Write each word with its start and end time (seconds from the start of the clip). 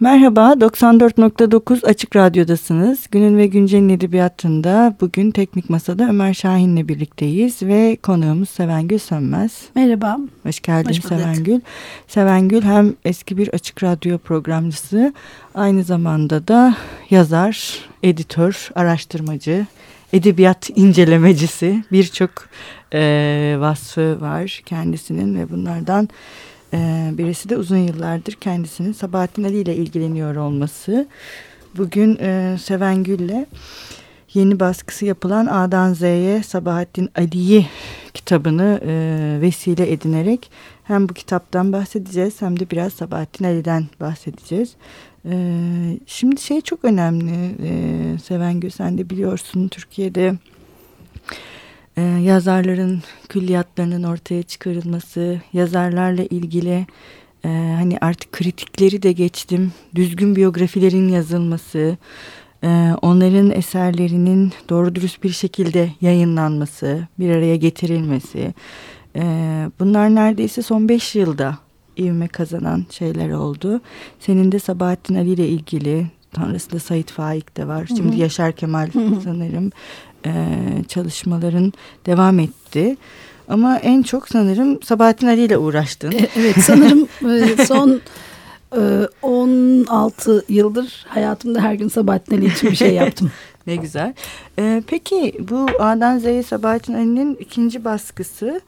Merhaba, 0.00 0.52
94.9 0.52 1.86
Açık 1.86 2.16
Radyo'dasınız. 2.16 3.06
Günün 3.10 3.38
ve 3.38 3.46
Güncel'in 3.46 3.88
edebiyatında 3.88 4.96
bugün 5.00 5.30
Teknik 5.30 5.70
Masa'da 5.70 6.08
Ömer 6.08 6.34
Şahin'le 6.34 6.88
birlikteyiz 6.88 7.62
ve 7.62 7.96
konuğumuz 8.02 8.48
Sevengül 8.48 8.98
Sönmez. 8.98 9.62
Merhaba. 9.74 10.18
Hoş 10.42 10.60
geldin 10.60 10.88
Hoş 10.88 11.04
Sevengül. 11.04 11.60
Sevengül 12.08 12.62
hem 12.62 12.94
eski 13.04 13.36
bir 13.38 13.48
Açık 13.48 13.82
Radyo 13.82 14.18
programcısı, 14.18 15.14
aynı 15.54 15.84
zamanda 15.84 16.48
da 16.48 16.76
yazar, 17.10 17.78
editör, 18.02 18.70
araştırmacı, 18.74 19.66
edebiyat 20.12 20.70
incelemecisi 20.74 21.84
birçok 21.92 22.30
e, 22.94 23.56
vasfı 23.58 24.20
var 24.20 24.62
kendisinin 24.66 25.38
ve 25.38 25.50
bunlardan 25.50 26.08
ee, 26.74 27.10
birisi 27.18 27.48
de 27.48 27.56
uzun 27.56 27.76
yıllardır 27.76 28.32
kendisinin 28.32 28.92
Sabahattin 28.92 29.44
Ali 29.44 29.56
ile 29.56 29.76
ilgileniyor 29.76 30.36
olması. 30.36 31.06
Bugün 31.76 32.18
e, 32.20 32.56
Seven 32.60 33.02
Gül'le 33.02 33.46
yeni 34.34 34.60
baskısı 34.60 35.04
yapılan 35.04 35.46
A'dan 35.46 35.92
Z'ye 35.92 36.42
Sabahattin 36.42 37.10
Ali'yi 37.16 37.66
kitabını 38.14 38.80
e, 38.86 39.38
vesile 39.40 39.92
edinerek 39.92 40.50
hem 40.84 41.08
bu 41.08 41.14
kitaptan 41.14 41.72
bahsedeceğiz 41.72 42.42
hem 42.42 42.60
de 42.60 42.70
biraz 42.70 42.92
Sabahattin 42.92 43.44
Ali'den 43.44 43.86
bahsedeceğiz. 44.00 44.74
E, 45.24 45.34
şimdi 46.06 46.40
şey 46.40 46.60
çok 46.60 46.84
önemli 46.84 47.54
e, 47.62 48.18
Seven 48.18 48.60
Gül 48.60 48.70
sen 48.70 48.98
de 48.98 49.10
biliyorsun 49.10 49.68
Türkiye'de 49.68 50.34
e, 52.00 52.20
yazarların 52.22 53.02
külliyatlarının 53.28 54.02
ortaya 54.02 54.42
çıkarılması, 54.42 55.40
yazarlarla 55.52 56.22
ilgili 56.22 56.86
e, 57.44 57.48
hani 57.78 57.98
artık 58.00 58.32
kritikleri 58.32 59.02
de 59.02 59.12
geçtim, 59.12 59.72
düzgün 59.94 60.36
biyografilerin 60.36 61.08
yazılması, 61.08 61.96
e, 62.64 62.92
onların 63.02 63.50
eserlerinin 63.50 64.52
doğru 64.68 64.94
dürüst 64.94 65.22
bir 65.22 65.32
şekilde 65.32 65.90
yayınlanması, 66.00 67.08
bir 67.18 67.30
araya 67.30 67.56
getirilmesi, 67.56 68.54
e, 69.16 69.22
bunlar 69.80 70.14
neredeyse 70.14 70.62
son 70.62 70.88
beş 70.88 71.14
yılda 71.14 71.58
ivme 71.98 72.28
kazanan 72.28 72.86
şeyler 72.90 73.30
oldu. 73.30 73.80
Senin 74.20 74.52
de 74.52 74.58
Sabahattin 74.58 75.14
Ali 75.14 75.30
ile 75.30 75.48
ilgili 75.48 76.06
Sonrasında 76.36 76.78
Sait 76.78 77.10
Faik 77.10 77.56
de 77.56 77.68
var. 77.68 77.86
Şimdi 77.96 78.16
Yaşar 78.16 78.52
Kemal 78.52 78.90
sanırım 79.24 79.70
e, 80.26 80.32
çalışmaların 80.88 81.72
devam 82.06 82.38
etti. 82.38 82.96
Ama 83.48 83.76
en 83.76 84.02
çok 84.02 84.28
sanırım 84.28 84.82
Sabahattin 84.82 85.26
Ali 85.26 85.42
ile 85.42 85.58
uğraştın. 85.58 86.12
E, 86.12 86.28
evet 86.36 86.56
sanırım 86.64 87.08
e, 87.58 87.64
son 87.66 88.00
e, 88.76 89.08
16 89.22 90.44
yıldır 90.48 91.06
hayatımda 91.08 91.60
her 91.60 91.74
gün 91.74 91.88
Sabahattin 91.88 92.36
Ali 92.36 92.46
için 92.46 92.70
bir 92.70 92.76
şey 92.76 92.94
yaptım. 92.94 93.30
ne 93.66 93.76
güzel. 93.76 94.14
E, 94.58 94.82
peki 94.86 95.34
bu 95.50 95.66
A'dan 95.80 96.18
Z'ye 96.18 96.42
Sabahattin 96.42 96.94
Ali'nin 96.94 97.36
ikinci 97.40 97.84
baskısı 97.84 98.60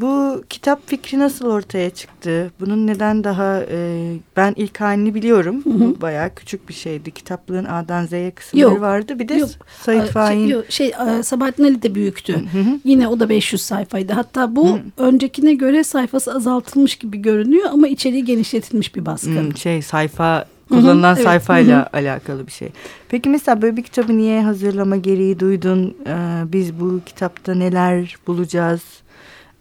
bu 0.00 0.44
kitap 0.48 0.88
fikri 0.88 1.18
nasıl 1.18 1.46
ortaya 1.46 1.90
çıktı? 1.90 2.50
Bunun 2.60 2.86
neden 2.86 3.24
daha 3.24 3.60
e, 3.70 4.12
ben 4.36 4.54
ilk 4.56 4.80
halini 4.80 5.14
biliyorum. 5.14 5.64
Hı 5.64 5.70
hı. 5.70 6.00
Bayağı 6.00 6.34
küçük 6.34 6.68
bir 6.68 6.74
şeydi. 6.74 7.10
Kitaplığın 7.10 7.64
A'dan 7.64 8.06
Z'ye 8.06 8.30
kısımları 8.30 8.74
yok, 8.74 8.80
vardı. 8.80 9.18
Bir 9.18 9.28
de 9.28 9.34
yok. 9.34 9.50
Sait 9.82 10.08
Fahin. 10.08 10.38
Şey, 10.38 10.48
yok, 10.48 10.64
şey 10.68 10.92
Sabahattin 11.22 11.64
Ali 11.64 11.82
de 11.82 11.94
büyüktü. 11.94 12.34
Hı 12.34 12.38
hı. 12.38 12.80
Yine 12.84 13.08
o 13.08 13.20
da 13.20 13.28
500 13.28 13.62
sayfaydı. 13.62 14.12
Hatta 14.12 14.56
bu 14.56 14.74
hı. 14.74 14.80
öncekine 14.96 15.54
göre 15.54 15.84
sayfası 15.84 16.34
azaltılmış 16.34 16.96
gibi 16.96 17.22
görünüyor 17.22 17.68
ama 17.72 17.88
içeriği 17.88 18.24
genişletilmiş 18.24 18.94
bir 18.96 19.06
baskı. 19.06 19.30
Hı, 19.30 19.56
şey 19.56 19.82
sayfa 19.82 20.46
kullanılan 20.68 21.16
hı, 21.16 21.22
sayfayla 21.22 21.90
evet. 21.92 22.04
alakalı 22.04 22.46
bir 22.46 22.52
şey. 22.52 22.68
Peki 23.08 23.28
mesela 23.28 23.62
böyle 23.62 23.76
bir 23.76 23.82
kitabı 23.82 24.18
niye 24.18 24.42
hazırlama 24.42 24.96
gereği 24.96 25.40
duydun? 25.40 25.96
Ee, 26.06 26.42
biz 26.44 26.80
bu 26.80 27.00
kitapta 27.06 27.54
neler 27.54 28.16
bulacağız? 28.26 28.80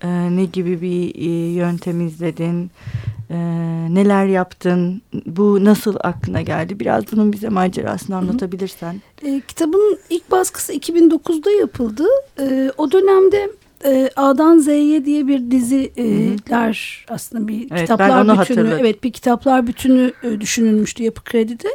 E, 0.04 0.36
ne 0.36 0.46
gibi 0.46 0.82
bir 0.82 1.16
e, 1.16 1.54
yöntem 1.54 2.08
izledin, 2.08 2.72
e, 3.30 3.38
neler 3.90 4.26
yaptın, 4.26 5.02
bu 5.26 5.66
nasıl 5.66 5.96
aklına 6.00 6.42
geldi? 6.42 6.80
Biraz 6.80 7.12
bunun 7.12 7.34
bize 7.34 7.50
macerasını 7.50 8.16
anlatabilirsen. 8.16 9.02
E, 9.26 9.42
kitabın 9.48 10.00
ilk 10.10 10.32
baskısı 10.32 10.74
2009'da 10.74 11.52
yapıldı. 11.52 12.04
E, 12.40 12.72
o 12.78 12.92
dönemde 12.92 13.50
e, 13.86 14.10
A'dan 14.16 14.58
Z'ye 14.58 15.06
diye 15.06 15.28
bir 15.28 15.52
diziler 15.52 17.06
aslında 17.10 17.48
bir 17.48 17.68
evet, 17.72 17.82
kitaplar 17.82 18.40
bütünü, 18.40 18.78
evet 18.80 19.04
bir 19.04 19.12
kitaplar 19.12 19.68
bütünü 19.68 20.12
e, 20.24 20.42
düşünülmüştü 20.42 21.04
Yapı 21.04 21.24
Kredi'de. 21.24 21.70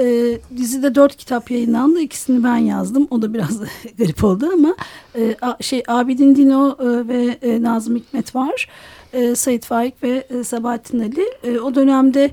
E, 0.00 0.38
dizide 0.56 0.94
dört 0.94 1.16
kitap 1.16 1.50
yayınlandı. 1.50 2.00
İkisini 2.00 2.44
ben 2.44 2.56
yazdım. 2.56 3.08
O 3.10 3.22
da 3.22 3.34
biraz 3.34 3.60
garip 3.98 4.24
oldu 4.24 4.50
ama 4.52 4.76
e, 5.18 5.36
a, 5.42 5.62
şey 5.62 5.82
Abidin 5.88 6.36
Dino 6.36 6.76
e, 6.80 7.08
ve 7.08 7.38
e, 7.42 7.62
Nazım 7.62 7.96
Hikmet 7.96 8.34
var. 8.34 8.68
E, 9.12 9.34
Sait 9.34 9.64
Faik 9.64 10.02
ve 10.02 10.26
e, 10.30 10.44
Sabahattin 10.44 11.00
Ali. 11.00 11.24
E, 11.44 11.60
o 11.60 11.74
dönemde 11.74 12.30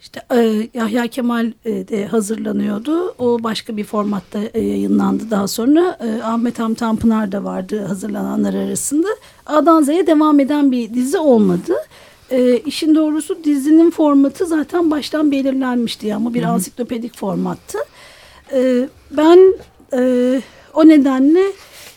işte 0.00 0.22
e, 0.34 0.68
Yahya 0.74 1.06
Kemal 1.06 1.52
e, 1.64 1.88
de 1.88 2.06
hazırlanıyordu. 2.06 3.14
O 3.18 3.42
başka 3.42 3.76
bir 3.76 3.84
formatta 3.84 4.38
e, 4.54 4.60
yayınlandı 4.60 5.30
daha 5.30 5.48
sonra. 5.48 5.98
E, 6.00 6.22
Ahmet 6.22 6.58
Ham 6.58 6.74
Tanpınar 6.74 7.32
da 7.32 7.44
vardı 7.44 7.84
hazırlananlar 7.86 8.54
arasında. 8.54 9.08
A'dan 9.46 9.82
Z'ye 9.82 10.06
devam 10.06 10.40
eden 10.40 10.72
bir 10.72 10.94
dizi 10.94 11.18
olmadı. 11.18 11.74
E, 12.30 12.58
işin 12.58 12.94
doğrusu 12.94 13.44
dizinin 13.44 13.90
formatı 13.90 14.46
zaten 14.46 14.90
baştan 14.90 15.32
belirlenmişti 15.32 16.14
ama 16.14 16.34
bir 16.34 16.42
Hı 16.42 16.46
-hı. 16.46 16.48
ansiklopedik 16.48 17.16
formattı. 17.16 17.78
E, 18.52 18.88
ben 19.10 19.54
e, 19.92 20.42
o 20.74 20.88
nedenle 20.88 21.42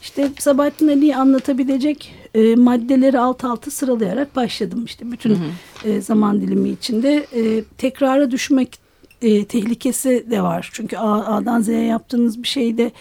işte 0.01 0.29
Sabahattin 0.39 0.87
Ali'yi 0.87 1.15
anlatabilecek 1.15 2.15
e, 2.35 2.55
maddeleri 2.55 3.19
alt 3.19 3.43
alta 3.43 3.71
sıralayarak 3.71 4.35
başladım. 4.35 4.85
işte 4.85 5.11
bütün 5.11 5.29
hı 5.29 5.39
hı. 5.83 5.89
E, 5.89 6.01
zaman 6.01 6.41
dilimi 6.41 6.69
içinde 6.69 7.27
e, 7.35 7.63
tekrara 7.77 8.31
düşmek 8.31 8.79
e, 9.21 9.45
tehlikesi 9.45 10.25
de 10.31 10.41
var. 10.41 10.69
Çünkü 10.73 10.97
A, 10.97 11.35
A'dan 11.35 11.61
Z'ye 11.61 11.83
yaptığınız 11.85 12.43
bir 12.43 12.47
şeyde 12.47 12.91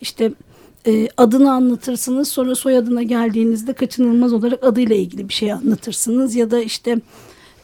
işte 0.00 0.32
e, 0.86 1.08
adını 1.16 1.52
anlatırsınız. 1.52 2.28
Sonra 2.28 2.54
soyadına 2.54 3.02
geldiğinizde 3.02 3.72
kaçınılmaz 3.72 4.32
olarak 4.32 4.64
adıyla 4.64 4.96
ilgili 4.96 5.28
bir 5.28 5.34
şey 5.34 5.52
anlatırsınız. 5.52 6.34
Ya 6.34 6.50
da 6.50 6.60
işte 6.60 7.00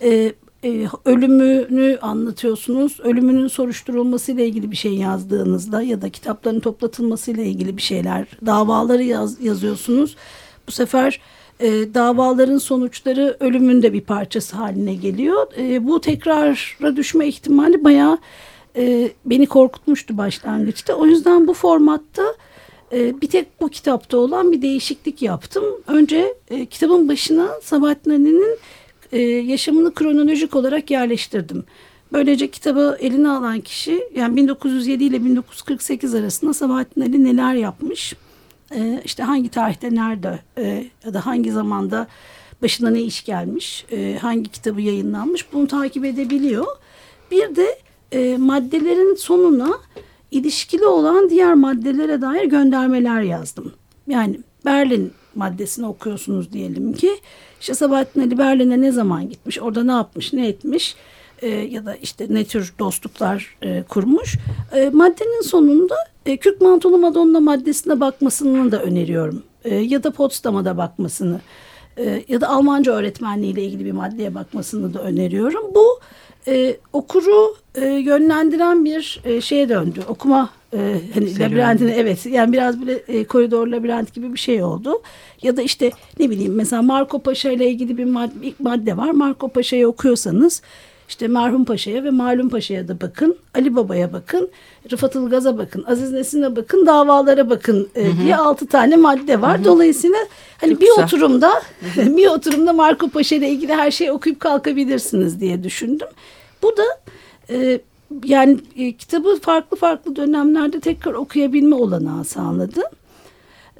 e, 0.02 0.32
e, 0.64 0.86
ölümünü 1.04 1.98
anlatıyorsunuz. 2.02 3.00
Ölümünün 3.00 3.48
soruşturulması 3.48 4.32
ile 4.32 4.46
ilgili 4.46 4.70
bir 4.70 4.76
şey 4.76 4.94
yazdığınızda 4.94 5.82
ya 5.82 6.02
da 6.02 6.10
kitapların 6.10 6.60
toplatılması 6.60 7.30
ile 7.30 7.46
ilgili 7.46 7.76
bir 7.76 7.82
şeyler 7.82 8.26
davaları 8.46 9.02
yaz, 9.02 9.40
yazıyorsunuz. 9.40 10.16
Bu 10.68 10.72
sefer 10.72 11.20
e, 11.60 11.94
davaların 11.94 12.58
sonuçları 12.58 13.36
ölümün 13.40 13.82
de 13.82 13.92
bir 13.92 14.00
parçası 14.00 14.56
haline 14.56 14.94
geliyor. 14.94 15.46
E, 15.58 15.86
bu 15.86 16.00
tekrara 16.00 16.96
düşme 16.96 17.26
ihtimali 17.26 17.84
bayağı 17.84 18.18
e, 18.76 19.10
beni 19.26 19.46
korkutmuştu 19.46 20.18
başlangıçta. 20.18 20.94
O 20.94 21.06
yüzden 21.06 21.46
bu 21.46 21.54
formatta 21.54 22.22
bir 22.94 23.28
tek 23.28 23.60
bu 23.60 23.68
kitapta 23.68 24.16
olan 24.16 24.52
bir 24.52 24.62
değişiklik 24.62 25.22
yaptım. 25.22 25.64
Önce 25.86 26.34
e, 26.50 26.66
kitabın 26.66 27.08
başına 27.08 27.48
Sabahattin 27.62 28.10
Ali'nin 28.10 28.58
e, 29.12 29.20
yaşamını 29.22 29.94
kronolojik 29.94 30.56
olarak 30.56 30.90
yerleştirdim. 30.90 31.64
Böylece 32.12 32.50
kitabı 32.50 32.96
eline 33.00 33.28
alan 33.28 33.60
kişi 33.60 34.08
yani 34.14 34.36
1907 34.36 35.04
ile 35.04 35.24
1948 35.24 36.14
arasında 36.14 36.54
Sabahattin 36.54 37.00
Ali 37.00 37.24
neler 37.24 37.54
yapmış, 37.54 38.14
e, 38.74 39.02
işte 39.04 39.22
hangi 39.22 39.48
tarihte 39.48 39.94
nerede 39.94 40.38
e, 40.58 40.84
ya 41.04 41.14
da 41.14 41.26
hangi 41.26 41.52
zamanda 41.52 42.06
başına 42.62 42.90
ne 42.90 43.02
iş 43.02 43.24
gelmiş, 43.24 43.84
e, 43.92 44.18
hangi 44.20 44.50
kitabı 44.50 44.80
yayınlanmış 44.80 45.52
bunu 45.52 45.66
takip 45.66 46.04
edebiliyor. 46.04 46.66
Bir 47.30 47.56
de 47.56 47.78
maddelerin 48.38 49.14
sonuna 49.14 49.78
ilişkili 50.34 50.86
olan 50.86 51.30
diğer 51.30 51.54
maddelere 51.54 52.20
dair 52.20 52.44
göndermeler 52.44 53.20
yazdım. 53.20 53.72
Yani 54.06 54.40
Berlin 54.64 55.12
maddesini 55.34 55.86
okuyorsunuz 55.86 56.52
diyelim 56.52 56.92
ki. 56.92 57.10
İşte 57.60 57.74
Sabahattin 57.74 58.20
Ali 58.20 58.38
Berlin'e 58.38 58.80
ne 58.80 58.92
zaman 58.92 59.28
gitmiş, 59.28 59.60
orada 59.60 59.84
ne 59.84 59.92
yapmış, 59.92 60.32
ne 60.32 60.48
etmiş 60.48 60.96
e, 61.42 61.48
ya 61.48 61.86
da 61.86 61.96
işte 61.96 62.26
ne 62.30 62.44
tür 62.44 62.74
dostluklar 62.78 63.56
e, 63.62 63.82
kurmuş. 63.82 64.36
E, 64.72 64.90
maddenin 64.90 65.42
sonunda 65.42 65.94
e, 66.26 66.36
Kürk 66.36 66.60
Mantolu 66.60 66.98
Madonna 66.98 67.40
maddesine 67.40 68.00
bakmasını 68.00 68.72
da 68.72 68.82
öneriyorum. 68.82 69.42
E, 69.64 69.74
ya 69.74 70.02
da 70.02 70.10
Potsdam'a 70.10 70.64
da 70.64 70.76
bakmasını 70.76 71.40
e, 71.96 72.24
ya 72.28 72.40
da 72.40 72.48
Almanca 72.48 72.92
öğretmenliği 72.92 73.52
ile 73.52 73.64
ilgili 73.64 73.84
bir 73.84 73.92
maddeye 73.92 74.34
bakmasını 74.34 74.94
da 74.94 75.02
öneriyorum. 75.02 75.74
Bu 75.74 76.00
e, 76.48 76.76
okuru 76.92 77.56
e, 77.74 77.86
yönlendiren 77.86 78.84
bir 78.84 79.20
e, 79.24 79.40
şeye 79.40 79.68
döndü. 79.68 80.00
Okuma 80.08 80.50
e, 80.72 81.00
hani 81.14 81.38
labirentine 81.38 81.92
evet 81.92 82.26
yani 82.26 82.52
biraz 82.52 82.80
bile 82.80 82.92
e, 83.08 83.24
koridor 83.24 83.66
labirent 83.66 84.14
gibi 84.14 84.32
bir 84.32 84.38
şey 84.38 84.62
oldu. 84.62 85.02
Ya 85.42 85.56
da 85.56 85.62
işte 85.62 85.90
ne 86.18 86.30
bileyim 86.30 86.54
mesela 86.54 86.82
Marco 86.82 87.18
Paşa 87.18 87.50
ile 87.50 87.70
ilgili 87.70 87.98
bir 87.98 88.04
madde, 88.04 88.34
ilk 88.42 88.60
madde 88.60 88.96
var. 88.96 89.10
Marco 89.10 89.48
Paşa'yı 89.48 89.88
okuyorsanız 89.88 90.62
işte 91.08 91.28
Merhum 91.28 91.64
Paşa'ya 91.64 92.04
ve 92.04 92.10
Malum 92.10 92.48
Paşa'ya 92.48 92.88
da 92.88 93.00
bakın. 93.00 93.36
Ali 93.54 93.76
Baba'ya 93.76 94.12
bakın. 94.12 94.50
Rıfat 94.92 95.14
Ilgaz'a 95.14 95.58
bakın. 95.58 95.84
Aziz 95.86 96.12
Nesin'e 96.12 96.56
bakın. 96.56 96.86
Davalara 96.86 97.50
bakın 97.50 97.88
e, 97.94 98.18
diye 98.22 98.36
altı 98.36 98.66
tane 98.66 98.96
madde 98.96 99.40
var. 99.40 99.58
Hı 99.58 99.60
hı. 99.60 99.64
Dolayısıyla 99.64 100.18
hani 100.60 100.72
Çok 100.72 100.80
bir 100.80 100.86
güzel. 100.86 101.04
oturumda 101.04 101.62
bir 101.96 102.26
oturumda 102.26 102.72
Marco 102.72 103.08
Paşa 103.08 103.36
ile 103.36 103.48
ilgili 103.48 103.74
her 103.74 103.90
şeyi 103.90 104.12
okuyup 104.12 104.40
kalkabilirsiniz 104.40 105.40
diye 105.40 105.64
düşündüm. 105.64 106.08
Bu 106.62 106.76
da 106.76 106.84
e, 107.50 107.80
yani 108.24 108.58
e, 108.76 108.92
kitabı 108.92 109.40
farklı 109.40 109.76
farklı 109.76 110.16
dönemlerde 110.16 110.80
tekrar 110.80 111.12
okuyabilme 111.12 111.74
olanağı 111.74 112.24
sağladı. 112.24 112.82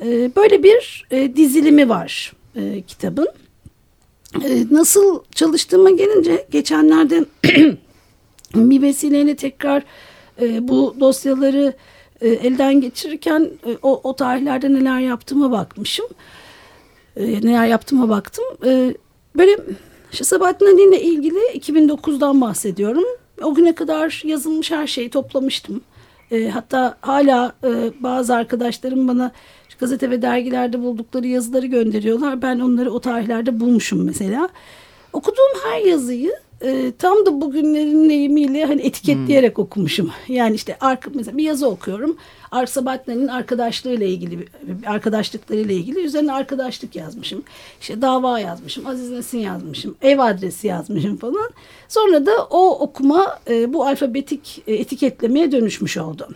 E, 0.03 0.37
böyle 0.37 0.63
bir 0.63 1.07
e, 1.11 1.37
dizilimi 1.37 1.89
var 1.89 2.33
e, 2.57 2.83
kitabın. 2.83 3.29
E, 4.43 4.65
nasıl 4.71 5.23
çalıştığıma 5.35 5.91
gelince 5.91 6.47
geçenlerde 6.51 7.25
bir 8.55 8.83
vesileyle 8.83 9.37
tekrar 9.37 9.83
e, 10.41 10.69
bu 10.69 10.97
dosyaları 11.01 11.73
e, 12.21 12.29
elden 12.29 12.81
geçirirken 12.81 13.51
e, 13.67 13.79
o, 13.83 14.01
o 14.05 14.17
tarihlerde 14.17 14.73
neler 14.73 15.01
yaptığıma 15.01 15.51
bakmışım. 15.51 16.07
Neler 17.17 17.67
yaptığıma 17.67 18.09
baktım. 18.09 18.45
Böyle 19.37 19.57
işte 20.13 20.25
Sabahattin 20.25 20.67
Ali 20.67 20.89
ile 20.89 21.03
ilgili 21.03 21.39
2009'dan 21.39 22.41
bahsediyorum. 22.41 23.05
O 23.43 23.55
güne 23.55 23.75
kadar 23.75 24.23
yazılmış 24.25 24.71
her 24.71 24.87
şeyi 24.87 25.11
toplamıştım. 25.11 25.81
Hatta 26.53 26.99
hala 27.01 27.53
bazı 28.01 28.35
arkadaşlarım 28.35 29.09
bana 29.09 29.33
gazete 29.81 30.11
ve 30.11 30.23
dergilerde 30.23 30.83
buldukları 30.83 31.27
yazıları 31.27 31.67
gönderiyorlar. 31.67 32.43
Ben 32.43 32.61
onları 32.61 32.91
o 32.91 33.01
tarihlerde 33.01 33.61
bulmuşum 33.61 34.05
mesela. 34.05 34.49
Okuduğum 35.13 35.61
her 35.65 35.81
yazıyı 35.81 36.33
e, 36.65 36.93
tam 36.99 37.27
da 37.27 37.41
bugünlerin 37.41 38.09
deyimiyle 38.09 38.65
hani 38.65 38.83
etiketleyerek 38.83 39.57
hmm. 39.57 39.65
okumuşum. 39.65 40.11
Yani 40.29 40.55
işte 40.55 40.77
arka, 40.81 41.11
mesela 41.15 41.37
bir 41.37 41.43
yazı 41.43 41.69
okuyorum. 41.69 42.17
Arsabatne'nin 42.51 43.29
arkadaşlığıyla 43.29 44.07
ilgili 44.07 44.47
arkadaşlıklarıyla 44.87 45.75
ilgili 45.75 46.01
üzerine 46.01 46.33
arkadaşlık 46.33 46.97
yazmışım. 46.97 47.43
İşte 47.81 48.03
dava 48.03 48.41
yazmışım, 48.41 48.87
Aziz 48.87 49.11
Nesin 49.11 49.39
yazmışım, 49.39 49.95
ev 50.03 50.19
adresi 50.19 50.67
yazmışım 50.67 51.17
falan. 51.17 51.51
Sonra 51.89 52.27
da 52.27 52.33
o 52.51 52.79
okuma 52.79 53.39
e, 53.51 53.73
bu 53.73 53.87
alfabetik 53.87 54.63
e, 54.67 54.75
etiketlemeye 54.75 55.53
dönüşmüş 55.53 55.97
oldu. 55.97 56.29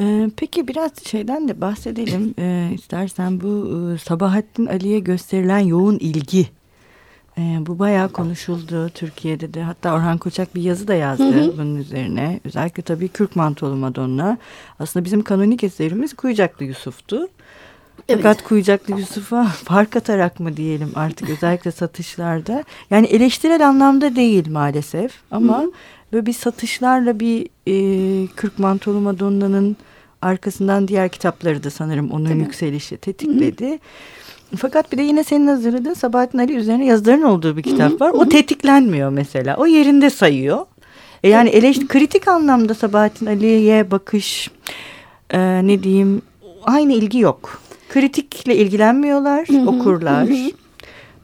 Ee, 0.00 0.30
peki 0.36 0.68
biraz 0.68 0.90
şeyden 1.04 1.48
de 1.48 1.60
bahsedelim 1.60 2.34
ee, 2.38 2.70
istersen 2.74 3.40
bu 3.40 3.70
e, 3.94 3.98
Sabahattin 3.98 4.66
Ali'ye 4.66 4.98
gösterilen 4.98 5.58
yoğun 5.58 5.98
ilgi 5.98 6.46
e, 7.38 7.42
bu 7.66 7.78
bayağı 7.78 8.08
konuşuldu 8.08 8.88
Türkiye'de 8.88 9.54
de. 9.54 9.62
Hatta 9.62 9.94
Orhan 9.94 10.18
Koçak 10.18 10.54
bir 10.54 10.62
yazı 10.62 10.88
da 10.88 10.94
yazdı 10.94 11.32
hı 11.32 11.40
hı. 11.40 11.52
bunun 11.58 11.76
üzerine. 11.76 12.40
Özellikle 12.44 12.82
tabii 12.82 13.08
Kürk 13.08 13.36
Mantolu 13.36 13.76
Madonna. 13.76 14.38
Aslında 14.78 15.04
bizim 15.04 15.22
kanonik 15.22 15.64
eserimiz 15.64 16.14
Kuyucaklı 16.14 16.64
Yusuf'tu. 16.64 17.28
Evet. 18.08 18.22
Fakat 18.22 18.44
Kuyucaklı 18.44 19.00
Yusuf'a 19.00 19.44
fark 19.64 19.96
atarak 19.96 20.40
mı 20.40 20.56
diyelim 20.56 20.92
artık 20.94 21.30
özellikle 21.30 21.70
satışlarda. 21.70 22.64
Yani 22.90 23.06
eleştirel 23.06 23.68
anlamda 23.68 24.16
değil 24.16 24.50
maalesef 24.50 25.12
ama 25.30 25.58
hı 25.58 25.62
hı. 25.62 25.72
böyle 26.12 26.26
bir 26.26 26.32
satışlarla 26.32 27.20
bir 27.20 27.48
e, 27.66 28.26
Kürk 28.26 28.58
Mantolu 28.58 29.00
Madonna'nın 29.00 29.76
arkasından 30.22 30.88
diğer 30.88 31.08
kitapları 31.08 31.64
da 31.64 31.70
sanırım 31.70 32.10
onun 32.10 32.28
Tabii. 32.28 32.38
yükselişi 32.38 32.96
tetikledi. 32.96 33.68
Hı 33.68 33.74
hı. 33.74 34.56
Fakat 34.56 34.92
bir 34.92 34.98
de 34.98 35.02
yine 35.02 35.24
senin 35.24 35.46
hazırladığın 35.46 35.94
Sabahattin 35.94 36.38
Ali 36.38 36.52
üzerine 36.52 36.86
yazıların 36.86 37.22
olduğu 37.22 37.56
bir 37.56 37.62
kitap 37.62 38.00
var. 38.00 38.10
O 38.10 38.28
tetiklenmiyor 38.28 39.10
mesela. 39.10 39.56
O 39.56 39.66
yerinde 39.66 40.10
sayıyor. 40.10 40.66
E 41.22 41.28
yani 41.28 41.48
eleştiri, 41.48 41.88
kritik 41.88 42.28
anlamda 42.28 42.74
Sabahattin 42.74 43.26
Ali'ye 43.26 43.90
bakış 43.90 44.50
e, 45.30 45.66
ne 45.66 45.82
diyeyim 45.82 46.22
aynı 46.64 46.92
ilgi 46.92 47.18
yok. 47.18 47.60
Kritikle 47.88 48.56
ilgilenmiyorlar 48.56 49.66
okurlar. 49.66 50.28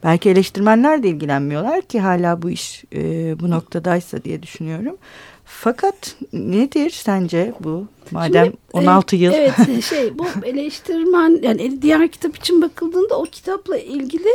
Belki 0.03 0.29
eleştirmenler 0.29 1.03
de 1.03 1.09
ilgilenmiyorlar 1.09 1.81
ki 1.81 1.99
hala 1.99 2.41
bu 2.41 2.49
iş 2.49 2.83
e, 2.93 2.99
bu 3.39 3.49
noktadaysa 3.49 4.23
diye 4.23 4.43
düşünüyorum. 4.43 4.97
Fakat 5.49 6.15
nedir 6.33 6.89
sence 6.89 7.53
bu? 7.59 7.87
Madem 8.11 8.45
Şimdi, 8.45 8.57
16 8.73 9.15
e, 9.15 9.19
yıl. 9.19 9.33
Evet 9.33 9.83
şey 9.89 10.17
bu 10.17 10.25
eleştirmen 10.45 11.39
yani 11.41 11.81
diğer 11.81 12.07
kitap 12.07 12.35
için 12.35 12.61
bakıldığında 12.61 13.19
o 13.19 13.23
kitapla 13.23 13.77
ilgili 13.77 14.29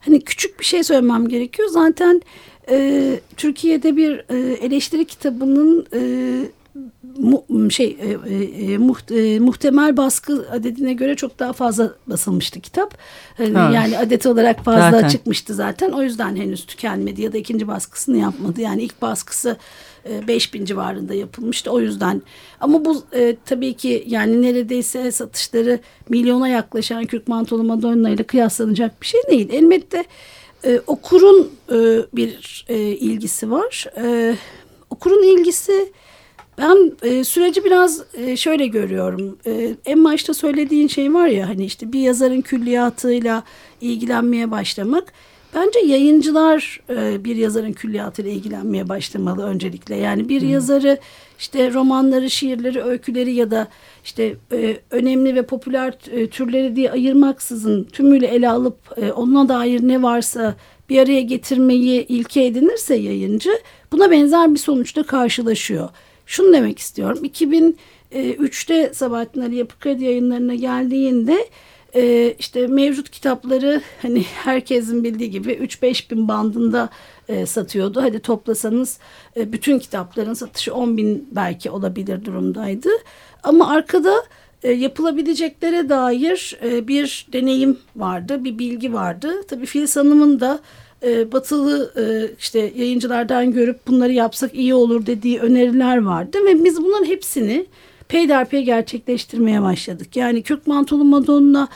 hani 0.00 0.20
küçük 0.20 0.60
bir 0.60 0.64
şey 0.64 0.84
söylemem 0.84 1.28
gerekiyor. 1.28 1.68
Zaten 1.68 2.22
e, 2.70 3.20
Türkiye'de 3.36 3.96
bir 3.96 4.24
e, 4.28 4.52
eleştiri 4.52 5.04
kitabının 5.04 5.86
e, 5.94 6.00
mu, 7.18 7.70
şey 7.70 7.96
e, 8.00 8.34
e, 8.34 8.78
muht, 8.78 9.12
e, 9.12 9.40
muhtemel 9.40 9.96
baskı 9.96 10.46
adedine 10.50 10.92
göre 10.92 11.14
çok 11.16 11.38
daha 11.38 11.52
fazla 11.52 11.92
basılmıştı 12.06 12.60
kitap. 12.60 12.98
Yani, 13.38 13.74
yani 13.74 13.98
adet 13.98 14.26
olarak 14.26 14.64
fazla 14.64 14.90
zaten. 14.90 15.08
çıkmıştı 15.08 15.54
zaten. 15.54 15.90
O 15.90 16.02
yüzden 16.02 16.36
henüz 16.36 16.66
tükenmedi 16.66 17.22
ya 17.22 17.32
da 17.32 17.38
ikinci 17.38 17.68
baskısını 17.68 18.16
yapmadı. 18.16 18.60
Yani 18.60 18.82
ilk 18.82 19.02
baskısı 19.02 19.56
5000 20.28 20.62
e, 20.62 20.66
civarında 20.66 21.14
yapılmıştı. 21.14 21.70
O 21.70 21.80
yüzden 21.80 22.22
ama 22.60 22.84
bu 22.84 23.02
e, 23.14 23.36
tabii 23.44 23.74
ki 23.74 24.04
yani 24.06 24.42
neredeyse 24.42 25.12
satışları 25.12 25.78
milyona 26.08 26.48
yaklaşan 26.48 27.04
Kürk 27.04 27.28
Mantolu 27.28 27.64
Madonna 27.64 28.10
ile 28.10 28.22
kıyaslanacak 28.22 29.02
bir 29.02 29.06
şey 29.06 29.20
değil. 29.30 29.48
Elbette 29.52 30.04
e, 30.64 30.80
okurun 30.86 31.50
e, 31.72 31.76
bir 32.12 32.64
e, 32.68 32.78
ilgisi 32.78 33.50
var. 33.50 33.86
E, 33.96 34.36
okurun 34.90 35.22
ilgisi 35.22 35.92
ben 36.58 36.92
e, 37.02 37.24
süreci 37.24 37.64
biraz 37.64 38.04
e, 38.14 38.36
şöyle 38.36 38.66
görüyorum. 38.66 39.38
E, 39.46 39.74
en 39.86 40.04
başta 40.04 40.34
söylediğin 40.34 40.88
şey 40.88 41.14
var 41.14 41.26
ya 41.26 41.48
hani 41.48 41.64
işte 41.64 41.92
bir 41.92 42.00
yazarın 42.00 42.40
külliyatıyla 42.40 43.42
ilgilenmeye 43.80 44.50
başlamak 44.50 45.12
Bence 45.54 45.78
yayıncılar 45.78 46.80
e, 46.90 47.24
bir 47.24 47.36
yazarın 47.36 47.72
külliyatıyla 47.72 48.30
ilgilenmeye 48.30 48.88
başlamalı 48.88 49.44
öncelikle. 49.44 49.96
Yani 49.96 50.28
bir 50.28 50.42
hmm. 50.42 50.50
yazarı 50.50 50.98
işte 51.38 51.72
romanları, 51.72 52.30
şiirleri, 52.30 52.82
öyküleri 52.82 53.34
ya 53.34 53.50
da 53.50 53.68
işte 54.04 54.36
e, 54.52 54.76
önemli 54.90 55.34
ve 55.34 55.42
popüler 55.42 55.94
e, 56.10 56.26
türleri 56.26 56.76
diye 56.76 56.90
ayırmaksızın 56.90 57.84
tümüyle 57.84 58.26
ele 58.26 58.48
alıp 58.48 58.78
e, 58.96 59.12
ona 59.12 59.48
dair 59.48 59.88
ne 59.88 60.02
varsa 60.02 60.54
bir 60.88 60.98
araya 60.98 61.22
getirmeyi 61.22 62.06
ilke 62.06 62.44
edinirse 62.44 62.94
yayıncı 62.94 63.50
buna 63.92 64.10
benzer 64.10 64.54
bir 64.54 64.58
sonuçta 64.58 65.02
karşılaşıyor. 65.02 65.88
Şunu 66.26 66.52
demek 66.52 66.78
istiyorum. 66.78 67.18
2003'te 67.24 68.94
Sabahattin 68.94 69.40
Ali 69.40 69.56
Yapı 69.56 69.78
Kredi 69.78 70.04
yayınlarına 70.04 70.54
geldiğinde 70.54 71.48
e, 71.94 72.34
işte 72.38 72.66
mevcut 72.66 73.10
kitapları 73.10 73.82
hani 74.02 74.22
herkesin 74.22 75.04
bildiği 75.04 75.30
gibi 75.30 75.52
3-5 75.52 76.10
bin 76.10 76.28
bandında 76.28 76.88
e, 77.28 77.46
satıyordu. 77.46 78.02
Hadi 78.02 78.20
toplasanız 78.20 78.98
e, 79.36 79.52
bütün 79.52 79.78
kitapların 79.78 80.34
satışı 80.34 80.74
10 80.74 80.96
bin 80.96 81.28
belki 81.32 81.70
olabilir 81.70 82.24
durumdaydı. 82.24 82.88
Ama 83.42 83.70
arkada 83.70 84.14
e, 84.62 84.72
yapılabileceklere 84.72 85.88
dair 85.88 86.58
e, 86.64 86.88
bir 86.88 87.26
deneyim 87.32 87.78
vardı, 87.96 88.44
bir 88.44 88.58
bilgi 88.58 88.92
vardı. 88.92 89.42
Tabii 89.48 89.66
Filiz 89.66 89.96
Hanım'ın 89.96 90.40
da 90.40 90.60
e, 91.02 91.32
batılı 91.32 91.92
e, 91.96 92.34
işte 92.38 92.72
yayıncılardan 92.76 93.52
görüp 93.52 93.86
bunları 93.86 94.12
yapsak 94.12 94.54
iyi 94.54 94.74
olur 94.74 95.06
dediği 95.06 95.40
öneriler 95.40 96.02
vardı 96.02 96.38
ve 96.46 96.64
biz 96.64 96.82
bunların 96.82 97.06
hepsini 97.06 97.66
peyderpey 98.12 98.62
gerçekleştirmeye 98.62 99.62
başladık. 99.62 100.16
Yani 100.16 100.42
Kürk 100.42 100.66
Mantolu 100.66 101.04
Madonna 101.04 101.68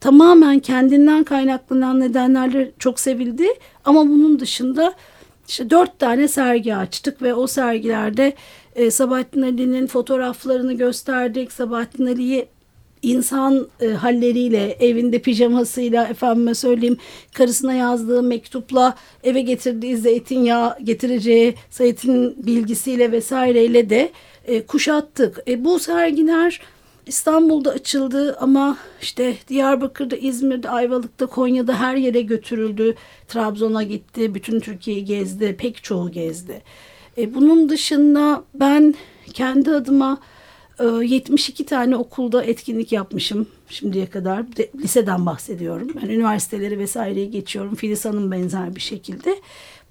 tamamen 0.00 0.58
kendinden 0.58 1.24
kaynaklanan 1.24 2.00
nedenlerle 2.00 2.72
çok 2.78 3.00
sevildi. 3.00 3.46
Ama 3.84 4.08
bunun 4.08 4.40
dışında 4.40 4.94
işte 5.48 5.70
dört 5.70 5.98
tane 5.98 6.28
sergi 6.28 6.76
açtık 6.76 7.22
ve 7.22 7.34
o 7.34 7.46
sergilerde 7.46 8.34
e, 8.74 8.90
Sabahattin 8.90 9.42
Ali'nin 9.42 9.86
fotoğraflarını 9.86 10.72
gösterdik. 10.72 11.52
Sabahattin 11.52 12.06
Ali'yi 12.06 12.48
insan 13.02 13.68
e, 13.80 13.88
halleriyle, 13.88 14.76
evinde 14.80 15.18
pijamasıyla, 15.18 16.06
efendime 16.06 16.54
söyleyeyim 16.54 16.96
karısına 17.34 17.74
yazdığı 17.74 18.22
mektupla 18.22 18.94
eve 19.24 19.40
getirdiği 19.40 19.96
zeytinyağı 19.96 20.76
getireceği 20.84 21.54
zeytin 21.70 22.46
bilgisiyle 22.46 23.12
vesaireyle 23.12 23.90
de 23.90 24.12
e, 24.46 24.62
kuşattık. 24.66 25.38
E, 25.48 25.64
bu 25.64 25.78
sergiler 25.78 26.60
İstanbul'da 27.06 27.70
açıldı 27.70 28.36
ama 28.40 28.76
işte 29.02 29.34
Diyarbakır'da, 29.48 30.16
İzmir'de, 30.16 30.70
Ayvalık'ta, 30.70 31.26
Konya'da 31.26 31.80
her 31.80 31.96
yere 31.96 32.20
götürüldü. 32.20 32.94
Trabzon'a 33.28 33.82
gitti, 33.82 34.34
bütün 34.34 34.60
Türkiye'yi 34.60 35.04
gezdi, 35.04 35.56
pek 35.58 35.84
çoğu 35.84 36.10
gezdi. 36.10 36.62
E, 37.18 37.34
bunun 37.34 37.68
dışında 37.68 38.44
ben 38.54 38.94
kendi 39.32 39.70
adıma 39.70 40.18
72 40.84 41.66
tane 41.66 41.96
okulda 41.96 42.44
etkinlik 42.44 42.92
yapmışım 42.92 43.46
şimdiye 43.68 44.06
kadar. 44.06 44.56
De, 44.56 44.70
liseden 44.76 45.26
bahsediyorum. 45.26 45.88
Yani 46.02 46.14
üniversiteleri 46.14 46.78
vesaireyi 46.78 47.30
geçiyorum. 47.30 47.74
Filiz 47.74 48.04
Hanım 48.04 48.30
benzer 48.30 48.74
bir 48.74 48.80
şekilde. 48.80 49.36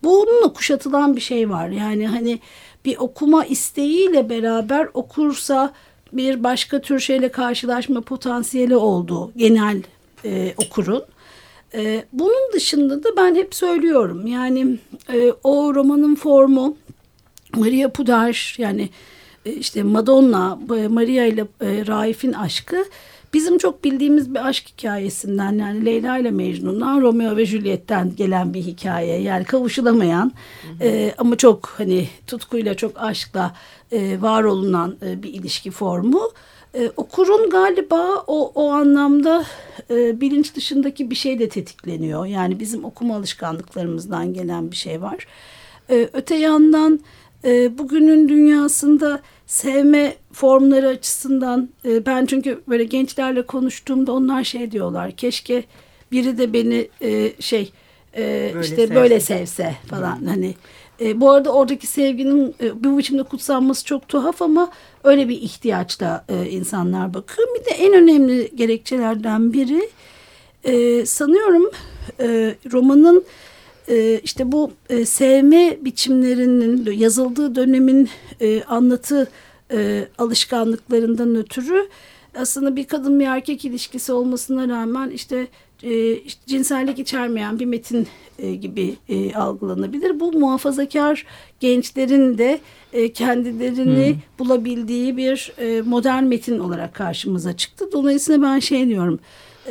bununla 0.03 0.53
kuşatılan 0.53 1.15
bir 1.15 1.22
şey 1.22 1.50
var. 1.50 1.70
Yani 1.70 2.08
hani 2.08 2.39
bir 2.86 2.98
okuma 2.98 3.46
isteğiyle 3.46 4.29
beraber 4.29 4.89
okursa 4.94 5.74
bir 6.13 6.44
başka 6.44 6.82
tür 6.82 7.00
şeyle 7.00 7.29
karşılaşma 7.29 8.01
potansiyeli 8.01 8.75
olduğu 8.75 9.32
genel 9.38 9.84
e, 10.25 10.53
okurun. 10.58 11.03
E, 11.74 12.06
bunun 12.13 12.53
dışında 12.53 13.03
da 13.03 13.10
ben 13.17 13.36
hep 13.36 13.56
söylüyorum 13.56 14.27
yani 14.27 14.77
e, 15.13 15.34
o 15.44 15.75
romanın 15.75 16.15
formu 16.15 16.77
Maria 17.56 17.89
Puder 17.89 18.56
yani 18.58 18.89
işte 19.54 19.84
Madonna 19.84 20.60
e, 20.77 20.88
Maria 20.88 21.25
ile 21.25 21.42
e, 21.62 21.88
Raif'in 21.88 22.34
aşkı 22.34 22.86
bizim 23.34 23.58
çok 23.58 23.84
bildiğimiz 23.84 24.34
bir 24.34 24.48
aşk 24.48 24.68
hikayesinden 24.68 25.58
yani 25.60 25.86
Leyla 25.86 26.18
ile 26.18 26.32
Mecnun'dan 26.32 27.01
Romeo 27.01 27.38
ve 27.38 27.46
Juliet'ten 27.46 28.16
gelen 28.16 28.54
bir 28.54 28.62
hikaye 28.62 29.22
yani 29.22 29.46
kavuşulamayan 29.46 30.32
hı 30.62 30.86
hı. 30.86 30.89
E, 30.89 31.13
ama 31.18 31.36
çok 31.36 31.74
hani 31.77 32.08
tutkuyla 32.27 32.74
çok 32.74 32.92
aşkla 33.01 33.56
e, 33.92 34.22
var 34.22 34.44
olunan 34.44 34.98
e, 35.06 35.24
bir 35.24 35.34
ilişki 35.34 35.72
formu. 35.72 36.32
E, 36.74 36.92
okurun 36.98 37.50
galiba 37.50 38.24
o, 38.27 38.51
o 38.56 38.72
anlamda 38.72 39.46
e, 39.89 40.22
bilinç 40.22 40.56
dışındaki 40.56 41.10
bir 41.10 41.16
şey 41.16 41.39
de 41.39 41.50
tetikleniyor. 41.50 42.25
Yani 42.25 42.60
bizim 42.60 42.86
okuma 42.86 43.16
alışkanlıklarımızdan 43.16 44.34
gelen 44.34 44.72
bir 44.72 44.75
şey 44.75 45.01
var. 45.01 45.27
E, 45.89 46.10
öte 46.13 46.36
yandan 46.36 47.00
e, 47.46 47.77
bugünün 47.77 48.29
dünyasında 48.29 49.22
sevme 49.48 50.15
formları 50.34 50.88
açısından 50.88 51.70
e, 51.86 52.06
ben 52.06 52.25
çünkü 52.25 52.62
böyle 52.67 52.84
gençlerle 52.84 53.41
konuştuğumda 53.41 54.12
onlar 54.13 54.44
şey 54.44 54.72
diyorlar. 54.72 55.12
Keşke 55.12 55.63
biri 56.12 56.38
de 56.38 56.53
beni 56.53 56.89
e, 57.01 57.41
şey 57.41 57.72
e, 58.17 58.51
böyle 58.53 58.65
işte 58.65 58.75
sevse. 58.75 58.96
böyle 58.96 59.20
sevse 59.20 59.75
falan 59.89 60.20
hmm. 60.20 60.27
hani. 60.27 60.56
E, 61.01 61.22
bu 61.22 61.32
arada 61.32 61.53
oradaki 61.53 61.88
sevginin 61.88 62.56
e, 62.62 62.84
bu 62.84 62.98
biçimde 62.98 63.24
kutsanması 63.24 63.86
çok 63.86 64.08
tuhaf 64.08 64.41
ama 64.41 64.72
öyle 65.03 65.29
bir 65.29 65.41
ihtiyaçla 65.41 66.25
e, 66.29 66.50
insanlar 66.50 67.13
bakıyor. 67.13 67.48
Bir 67.60 67.65
de 67.65 67.70
en 67.70 67.94
önemli 67.94 68.51
gerekçelerden 68.56 69.53
biri 69.53 69.89
e, 70.63 71.06
sanıyorum 71.06 71.72
e, 72.20 72.56
romanın 72.72 73.25
e, 73.89 74.20
işte 74.24 74.51
bu 74.51 74.72
e, 74.89 75.06
sevme 75.06 75.77
biçimlerinin 75.82 76.91
yazıldığı 76.91 77.56
dönemin 77.56 78.10
e, 78.41 78.63
anlatı 78.63 79.29
e, 79.72 80.08
alışkanlıklarından 80.17 81.36
ötürü 81.36 81.89
aslında 82.38 82.75
bir 82.75 82.88
kadın 82.88 83.20
bir 83.20 83.25
erkek 83.25 83.65
ilişkisi 83.65 84.13
olmasına 84.13 84.67
rağmen 84.67 85.10
işte, 85.10 85.48
e, 85.84 86.15
cinsellik 86.46 87.00
içermeyen 87.00 87.60
bir 87.60 87.65
metin 87.65 88.08
e, 88.39 88.56
gibi 88.56 88.96
e, 89.10 89.34
algılanabilir. 89.34 90.20
Bu 90.20 90.32
muhafazakar 90.32 91.25
gençlerin 91.60 92.38
de 92.38 92.60
e, 92.94 93.13
kendilerini 93.13 94.10
hmm. 94.10 94.20
bulabildiği 94.39 95.17
bir 95.17 95.53
e, 95.58 95.82
modern 95.82 96.24
metin 96.24 96.60
olarak 96.60 96.94
karşımıza 96.94 97.58
çıktı. 97.58 97.89
Dolayısıyla 97.91 98.41
ben 98.41 98.60
şey 98.60 98.88
diyorum 98.88 99.20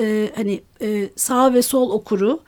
e, 0.00 0.30
hani 0.37 0.61
e, 0.80 1.08
sağ 1.16 1.54
ve 1.54 1.62
sol 1.62 1.90
okuru 1.90 2.40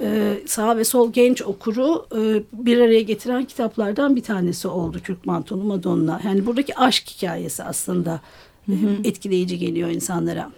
e, 0.00 0.38
sağ 0.46 0.76
ve 0.76 0.84
sol 0.84 1.12
genç 1.12 1.42
okuru 1.42 2.06
e, 2.16 2.42
bir 2.52 2.78
araya 2.78 3.02
getiren 3.02 3.44
kitaplardan 3.44 4.16
bir 4.16 4.22
tanesi 4.22 4.68
oldu 4.68 5.00
Kürk 5.04 5.26
Mantolu 5.26 5.64
Madonna. 5.64 6.20
Yani 6.24 6.46
buradaki 6.46 6.78
aşk 6.78 7.10
hikayesi 7.10 7.64
aslında 7.64 8.20
hı 8.66 8.72
hı. 8.72 8.96
etkileyici 9.04 9.58
geliyor 9.58 9.88
insanlara. 9.88 10.50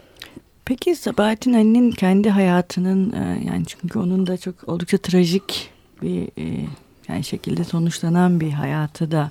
Peki 0.64 0.97
Sabahattin 0.97 1.53
Ali'nin 1.53 1.91
kendi 1.91 2.31
hayatının 2.31 3.12
e, 3.12 3.43
yani 3.47 3.64
çünkü 3.67 3.99
onun 3.99 4.26
da 4.26 4.37
çok 4.37 4.69
oldukça 4.69 4.99
trajik 4.99 5.71
bir 6.03 6.29
yani 7.09 7.25
şekilde 7.25 7.64
sonuçlanan 7.64 8.41
bir 8.41 8.50
hayatı 8.50 9.11
da 9.11 9.31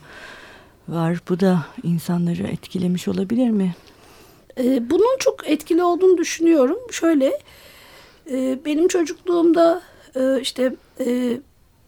var. 0.88 1.20
Bu 1.30 1.40
da 1.40 1.66
insanları 1.84 2.44
etkilemiş 2.44 3.08
olabilir 3.08 3.50
mi? 3.50 3.76
Bunun 4.60 5.18
çok 5.20 5.50
etkili 5.50 5.84
olduğunu 5.84 6.18
düşünüyorum. 6.18 6.78
Şöyle 6.92 7.40
benim 8.66 8.88
çocukluğumda 8.88 9.82
e, 10.16 10.42
işte 10.42 10.76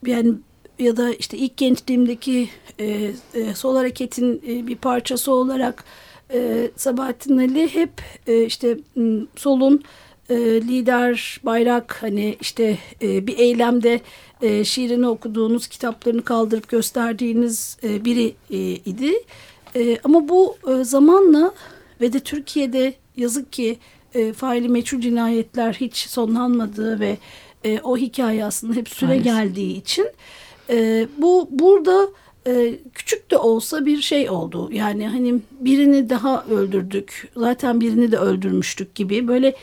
yani 0.06 0.34
ya 0.80 0.98
da 0.98 1.14
işte 1.14 1.38
ilk 1.38 1.58
gençliğimdeki 1.58 2.50
e, 2.80 3.12
e, 3.34 3.54
sol 3.56 3.76
hareketin 3.76 4.42
e, 4.48 4.68
bir 4.68 4.76
parçası 4.76 5.32
olarak 5.32 5.84
e, 6.34 6.72
Sabahattin 6.76 7.38
Ali 7.38 7.74
hep 7.74 7.92
işte 8.48 8.78
solun 9.36 9.84
lider 10.32 11.42
bayrak 11.44 11.98
hani 12.02 12.38
işte 12.42 12.78
bir 13.02 13.38
eylemde 13.38 14.02
şiirini 14.64 15.08
okuduğunuz 15.08 15.68
kitaplarını 15.68 16.24
kaldırıp 16.24 16.68
gösterdiğiniz 16.68 17.78
biri 17.84 18.36
idi. 18.86 19.14
Ama 20.04 20.30
bu 20.30 20.58
zamanla 20.82 21.54
ve 22.02 22.14
de 22.14 22.20
Türkiye'de 22.20 22.94
yazık 23.18 23.54
ki 23.54 23.78
e, 24.16 24.34
faili 24.34 24.70
meçhul 24.70 25.02
cinayetler 25.02 25.74
hiç 25.74 25.98
sonlanmadığı 25.98 27.00
ve 27.00 27.18
e, 27.66 27.80
o 27.84 27.98
hikaye 27.98 28.46
aslında 28.46 28.74
hep 28.74 28.90
süre 28.90 29.10
Maalesef. 29.10 29.26
geldiği 29.26 29.78
için 29.78 30.08
e, 30.70 31.08
bu 31.18 31.48
burada 31.52 32.08
e, 32.48 32.76
küçük 32.94 33.32
de 33.32 33.38
olsa 33.38 33.86
bir 33.86 34.02
şey 34.02 34.30
oldu. 34.30 34.70
Yani 34.72 35.08
hani 35.08 35.36
birini 35.60 36.10
daha 36.10 36.46
öldürdük 36.46 37.32
zaten 37.38 37.82
birini 37.82 38.12
de 38.12 38.18
öldürmüştük 38.18 38.96
gibi 38.96 39.28
böyle 39.28 39.56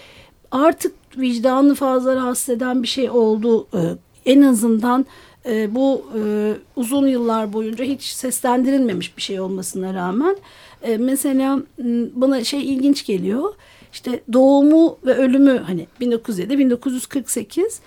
artık 0.51 0.93
vicdanı 1.17 1.75
fazla 1.75 2.17
rahatsız 2.17 2.49
eden 2.49 2.83
bir 2.83 2.89
şey 2.89 3.11
oldu. 3.11 3.67
E, 3.75 3.81
en 4.27 4.43
azından 4.43 5.07
e, 5.47 5.75
bu 5.75 6.05
e, 6.19 6.53
uzun 6.77 7.07
yıllar 7.07 7.53
boyunca 7.53 7.85
hiç 7.85 8.03
seslendirilmemiş 8.03 9.17
bir 9.17 9.23
şey 9.23 9.41
olmasına 9.41 9.95
rağmen 9.95 10.37
e, 10.83 10.97
mesela 10.97 11.61
bana 12.15 12.45
şey 12.45 12.75
ilginç 12.75 13.07
geliyor 13.07 13.55
işte 13.93 14.21
doğumu 14.33 14.99
ve 15.07 15.15
ölümü 15.15 15.59
hani 15.59 15.87
1907 16.01 16.59
1948 16.59 17.81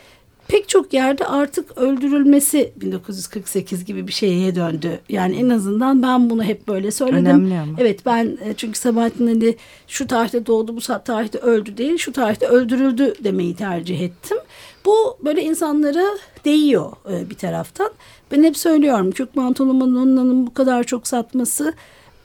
pek 0.48 0.70
çok 0.70 0.94
yerde 0.94 1.26
artık 1.26 1.78
öldürülmesi 1.78 2.72
1948 2.76 3.86
gibi 3.86 4.08
bir 4.08 4.12
şeye 4.12 4.56
döndü. 4.56 5.00
Yani 5.10 5.36
en 5.36 5.50
azından 5.50 6.04
ben 6.04 6.30
bunu 6.30 6.44
hep 6.44 6.68
böyle 6.68 6.92
söyledim. 6.92 7.26
Önemli 7.26 7.60
ama. 7.60 7.78
Evet 7.80 8.06
ben 8.06 8.38
e, 8.44 8.54
çünkü 8.58 8.80
Sabahattin 8.80 9.28
Ali 9.28 9.58
şu 9.88 10.08
tarihte 10.08 10.46
doğdu 10.46 10.76
bu 10.76 10.82
tarihte 11.04 11.38
öldü 11.38 11.78
değil 11.78 11.98
şu 11.98 12.12
tarihte 12.12 12.48
öldürüldü 12.48 13.14
demeyi 13.24 13.56
tercih 13.56 14.02
ettim. 14.02 14.38
Bu 14.86 15.18
böyle 15.26 15.44
insanlara 15.44 16.06
değiyor 16.46 16.92
e, 17.12 17.30
bir 17.30 17.36
taraftan. 17.36 17.92
Ben 18.32 18.44
hep 18.44 18.58
söylüyorum 18.58 19.12
Kürk 19.12 19.36
Mantolu 19.36 19.74
Madonna'nın 19.74 20.48
bu 20.48 20.54
kadar 20.54 20.84
çok 20.84 21.08
satması 21.08 21.74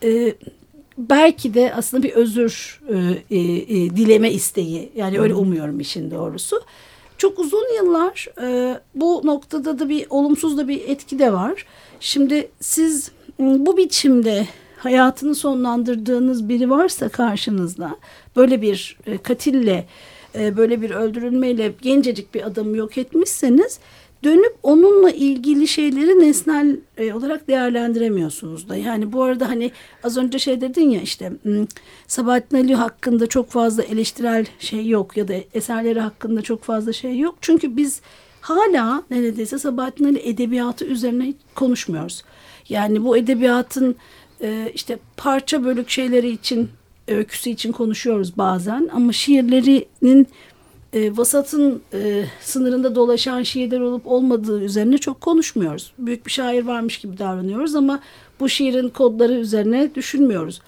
e, 0.03 0.33
belki 1.09 1.53
de 1.53 1.73
aslında 1.73 2.03
bir 2.03 2.11
özür 2.11 2.81
e, 2.89 2.97
e, 3.35 3.39
e, 3.39 3.89
dileme 3.89 4.31
isteği. 4.31 4.91
Yani 4.95 5.19
öyle 5.19 5.33
umuyorum 5.33 5.79
işin 5.79 6.11
doğrusu. 6.11 6.61
Çok 7.17 7.39
uzun 7.39 7.75
yıllar 7.75 8.27
e, 8.41 8.79
bu 8.95 9.21
noktada 9.23 9.79
da 9.79 9.89
bir 9.89 10.05
olumsuz 10.09 10.57
da 10.57 10.67
bir 10.67 10.89
etki 10.89 11.19
de 11.19 11.33
var. 11.33 11.65
Şimdi 11.99 12.49
siz 12.59 13.11
bu 13.39 13.77
biçimde 13.77 14.47
hayatını 14.77 15.35
sonlandırdığınız 15.35 16.49
biri 16.49 16.69
varsa 16.69 17.09
karşınızda 17.09 17.95
böyle 18.35 18.61
bir 18.61 18.97
e, 19.05 19.17
katille 19.17 19.85
e, 20.35 20.57
böyle 20.57 20.81
bir 20.81 20.91
öldürülmeyle 20.91 21.73
gencecik 21.81 22.33
bir 22.33 22.47
adamı 22.47 22.77
yok 22.77 22.97
etmişseniz 22.97 23.79
dönüp 24.23 24.55
onunla 24.63 25.11
ilgili 25.11 25.67
şeyleri 25.67 26.19
nesnel 26.19 26.77
e, 26.97 27.13
olarak 27.13 27.47
değerlendiremiyorsunuz 27.47 28.69
da. 28.69 28.75
Yani 28.75 29.13
bu 29.13 29.23
arada 29.23 29.49
hani 29.49 29.71
az 30.03 30.17
önce 30.17 30.39
şey 30.39 30.61
dedin 30.61 30.89
ya 30.89 31.01
işte 31.01 31.31
Sabahattin 32.07 32.57
Ali 32.57 32.75
hakkında 32.75 33.27
çok 33.27 33.49
fazla 33.49 33.83
eleştirel 33.83 34.45
şey 34.59 34.87
yok 34.87 35.17
ya 35.17 35.27
da 35.27 35.33
eserleri 35.53 35.99
hakkında 35.99 36.41
çok 36.41 36.63
fazla 36.63 36.93
şey 36.93 37.19
yok. 37.19 37.35
Çünkü 37.41 37.77
biz 37.77 38.01
hala 38.41 39.03
neredeyse 39.11 39.59
Sabahattin 39.59 40.05
Ali 40.05 40.29
edebiyatı 40.29 40.85
üzerine 40.85 41.33
konuşmuyoruz. 41.55 42.23
Yani 42.69 43.03
bu 43.03 43.17
edebiyatın 43.17 43.95
e, 44.41 44.71
işte 44.73 44.99
parça 45.17 45.63
bölük 45.63 45.89
şeyleri 45.89 46.29
için 46.29 46.69
öyküsü 47.07 47.49
için 47.49 47.71
konuşuyoruz 47.71 48.37
bazen 48.37 48.89
ama 48.93 49.13
şiirlerinin 49.13 50.27
e, 50.93 51.17
vasatın 51.17 51.81
e, 51.93 52.25
sınırında 52.41 52.95
dolaşan 52.95 53.43
şiirler 53.43 53.79
olup 53.79 54.07
olmadığı 54.07 54.61
üzerine 54.61 54.97
çok 54.97 55.21
konuşmuyoruz. 55.21 55.93
Büyük 55.97 56.25
bir 56.25 56.31
şair 56.31 56.65
varmış 56.65 56.97
gibi 56.97 57.17
davranıyoruz 57.17 57.75
ama 57.75 57.99
bu 58.39 58.49
şiirin 58.49 58.89
kodları 58.89 59.33
üzerine 59.33 59.95
düşünmüyoruz. 59.95 60.61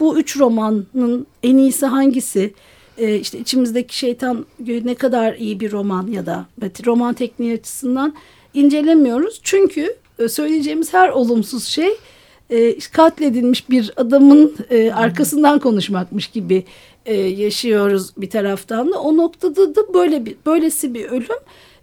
Bu 0.00 0.18
üç 0.18 0.38
romanın 0.38 1.26
en 1.42 1.56
iyisi 1.56 1.86
hangisi? 1.86 2.54
E, 2.98 3.16
işte 3.16 3.38
içimizdeki 3.38 3.98
şeytan 3.98 4.46
ne 4.84 4.94
kadar 4.94 5.34
iyi 5.34 5.60
bir 5.60 5.72
roman 5.72 6.06
ya 6.06 6.26
da 6.26 6.46
roman 6.86 7.14
tekniği 7.14 7.54
açısından 7.54 8.14
incelemiyoruz. 8.54 9.40
Çünkü 9.42 9.96
e, 10.18 10.28
söyleyeceğimiz 10.28 10.94
her 10.94 11.08
olumsuz 11.08 11.64
şey 11.64 11.90
e, 12.50 12.78
katledilmiş 12.78 13.70
bir 13.70 13.92
adamın 13.96 14.56
e, 14.70 14.92
arkasından 14.92 15.58
konuşmakmış 15.58 16.26
gibi 16.26 16.64
e, 17.06 17.14
yaşıyoruz 17.14 18.12
bir 18.16 18.30
taraftan 18.30 18.92
da. 18.92 19.00
O 19.00 19.16
noktada 19.16 19.74
da 19.74 19.94
böyle 19.94 20.26
bir 20.26 20.36
böylesi 20.46 20.94
bir 20.94 21.04
ölüm 21.04 21.38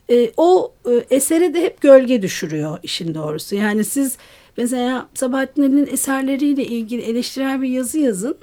e, 0.10 0.32
o 0.38 0.74
e, 0.86 1.16
esere 1.16 1.54
de 1.54 1.62
hep 1.62 1.82
gölge 1.82 2.22
düşürüyor 2.22 2.80
işin 2.84 3.14
doğrusu. 3.14 3.56
Yani 3.56 3.84
siz 3.84 4.18
mesela 4.58 5.08
Sabahattin 5.14 5.64
Ali'nin 5.64 5.88
eserleriyle 5.88 6.66
ilgili 6.66 7.02
eleştirel 7.02 7.62
bir 7.62 7.70
yazı 7.70 8.00
yazın. 8.00 8.38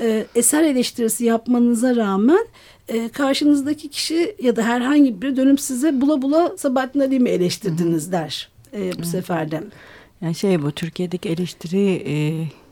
E, 0.00 0.26
eser 0.34 0.62
eleştirisi 0.62 1.24
yapmanıza 1.24 1.96
rağmen 1.96 2.46
e, 2.88 3.08
karşınızdaki 3.08 3.88
kişi 3.88 4.36
ya 4.42 4.56
da 4.56 4.62
herhangi 4.62 5.22
biri 5.22 5.36
dönüp 5.36 5.60
size 5.60 6.00
bula 6.00 6.22
bula 6.22 6.54
Sabahattin 6.56 7.00
Ali'yi 7.00 7.20
mi 7.20 7.30
eleştirdiniz 7.30 8.12
der 8.12 8.50
e, 8.72 8.92
bu 8.98 9.04
sefer 9.04 9.50
de. 9.50 9.62
Yani 10.22 10.34
şey 10.34 10.62
bu 10.62 10.72
Türkiye'deki 10.72 11.28
eleştiri 11.28 12.02
e, 12.06 12.14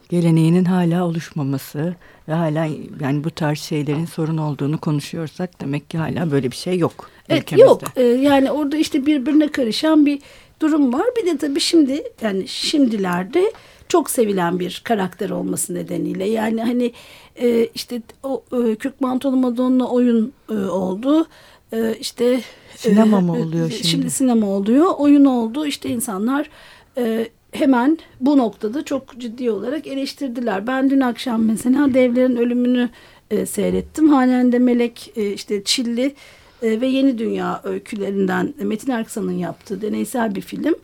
geleneğinin 0.09 0.65
hala 0.65 1.07
oluşmaması 1.07 1.95
ve 2.29 2.33
hala 2.33 2.69
yani 3.01 3.25
bu 3.25 3.31
tarz 3.31 3.59
şeylerin 3.59 4.05
sorun 4.05 4.39
olduğunu 4.39 4.79
konuşuyorsak 4.79 5.61
demek 5.61 5.91
ki 5.91 5.99
hala 5.99 6.31
böyle 6.31 6.51
bir 6.51 6.57
şey 6.57 6.79
yok. 6.79 7.11
Evet 7.29 7.43
ülkemizde. 7.43 7.67
yok 7.69 7.83
ee, 7.97 8.03
yani 8.03 8.51
orada 8.51 8.77
işte 8.77 9.07
birbirine 9.07 9.49
karışan 9.49 10.07
bir 10.07 10.19
durum 10.61 10.93
var. 10.93 11.07
Bir 11.17 11.27
de 11.27 11.37
tabii 11.37 11.61
şimdi 11.61 12.03
yani 12.23 12.49
şimdilerde 12.49 13.53
çok 13.89 14.11
sevilen 14.11 14.61
bir 14.61 14.81
karakter 14.85 15.31
olması 15.31 15.75
nedeniyle 15.75 16.25
yani 16.25 16.63
hani 16.63 16.93
e, 17.37 17.69
işte 17.75 18.03
o 18.23 18.43
e, 18.53 18.75
Kürk 18.75 19.01
Mantolu 19.01 19.37
Madonna 19.37 19.89
oyun 19.89 20.33
e, 20.51 20.55
oldu. 20.55 21.27
E, 21.73 21.95
işte 22.01 22.41
sinema 22.77 23.21
mı 23.21 23.33
oluyor 23.33 23.71
şimdi? 23.71 23.89
Şimdi 23.89 24.11
sinema 24.11 24.47
oluyor. 24.47 24.87
Oyun 24.99 25.25
oldu. 25.25 25.67
İşte 25.67 25.89
insanlar 25.89 26.51
e, 26.99 27.29
hemen 27.53 27.99
bu 28.21 28.39
noktada 28.39 28.85
çok 28.85 29.19
ciddi 29.19 29.51
olarak 29.51 29.87
eleştirdiler. 29.87 30.67
Ben 30.67 30.91
dün 30.91 31.01
akşam 31.01 31.45
mesela 31.45 31.95
devlerin 31.95 32.37
ölümünü 32.37 32.89
e, 33.31 33.47
seyrettim. 33.47 34.09
Halen 34.09 34.53
de 34.53 34.59
Melek 34.59 35.13
e, 35.17 35.33
işte 35.33 35.65
Çilli 35.65 36.15
e, 36.63 36.81
ve 36.81 36.87
Yeni 36.87 37.19
Dünya 37.19 37.61
öykülerinden 37.65 38.55
Metin 38.59 38.93
Erksan'ın 38.93 39.33
yaptığı 39.39 39.83
deneysel 39.83 40.35
bir 40.35 40.41
film. 40.41 40.75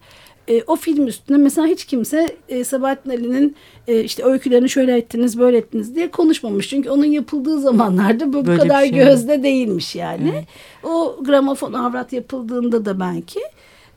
E, 0.49 0.63
o 0.67 0.77
film 0.77 1.07
üstüne 1.07 1.37
mesela 1.37 1.67
hiç 1.67 1.85
kimse 1.85 2.37
e, 2.49 2.65
Sabahattin 2.65 3.11
Ali'nin 3.11 3.57
e, 3.89 4.05
işte 4.05 4.25
öykülerini 4.25 4.69
şöyle 4.69 4.97
ettiniz 4.97 5.39
böyle 5.39 5.57
ettiniz 5.57 5.95
diye 5.95 6.11
konuşmamış. 6.11 6.69
Çünkü 6.69 6.91
onun 6.91 7.05
yapıldığı 7.05 7.61
zamanlarda 7.61 8.33
bu, 8.33 8.47
bu 8.47 8.57
kadar 8.57 8.81
şey 8.81 8.93
gözde 8.93 9.37
mi? 9.37 9.43
değilmiş 9.43 9.95
yani. 9.95 10.31
Evet. 10.33 10.45
O 10.85 11.17
gramofon 11.25 11.73
avrat 11.73 12.13
yapıldığında 12.13 12.85
da 12.85 13.01
belki 13.01 13.41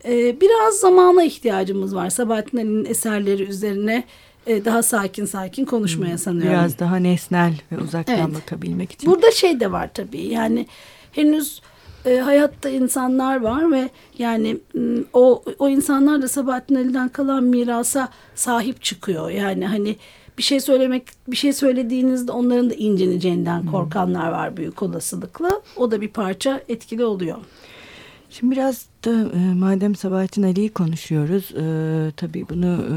e, 0.08 0.42
biraz 0.42 0.74
zamana 0.74 1.24
ihtiyacımız 1.24 1.96
var. 1.96 2.10
Sabahattin 2.10 2.58
Ali'nin 2.58 2.86
eserleri 2.86 3.44
üzerine 3.44 4.04
e, 4.48 4.66
daha 4.66 4.84
sakin 4.84 5.26
sakin 5.26 5.66
konuşmaya 5.66 6.12
hmm, 6.12 6.18
sanıyorum. 6.18 6.52
Biraz 6.52 6.80
daha 6.80 6.96
nesnel 6.96 7.54
ve 7.72 7.78
uzaktan 7.78 8.20
evet. 8.20 8.36
bakabilmek 8.36 8.92
için. 8.92 9.12
Burada 9.12 9.32
şey 9.32 9.60
de 9.60 9.72
var 9.72 9.90
tabii 9.94 10.26
yani 10.28 10.68
henüz 11.12 11.62
e, 12.06 12.18
hayatta 12.18 12.70
insanlar 12.70 13.42
var 13.42 13.72
ve 13.72 13.90
yani 14.18 14.58
o 15.14 15.44
o 15.60 15.70
insanlar 15.70 16.22
da 16.22 16.28
Sabahattin 16.28 16.76
Ali'den 16.76 17.10
kalan 17.10 17.44
mirasa 17.44 18.10
sahip 18.36 18.84
çıkıyor. 18.84 19.30
Yani 19.30 19.68
hani 19.68 19.96
bir 20.38 20.44
şey 20.44 20.60
söylemek 20.60 21.04
bir 21.28 21.36
şey 21.36 21.54
söylediğinizde 21.54 22.32
onların 22.32 22.70
da 22.70 22.74
incineceğinden 22.74 23.66
korkanlar 23.66 24.32
var 24.32 24.58
büyük 24.58 24.84
olasılıkla. 24.84 25.62
O 25.78 25.92
da 25.92 26.02
bir 26.02 26.08
parça 26.10 26.62
etkili 26.70 27.06
oluyor. 27.06 27.38
Şimdi 28.30 28.56
biraz 28.56 28.86
da 29.06 29.12
e, 29.12 29.54
madem 29.54 29.96
Sabahattin 29.96 30.44
Ali'yi 30.44 30.70
konuşuyoruz 30.70 31.52
e, 31.52 32.12
tabii 32.12 32.46
bunu 32.50 32.86
e, 32.92 32.96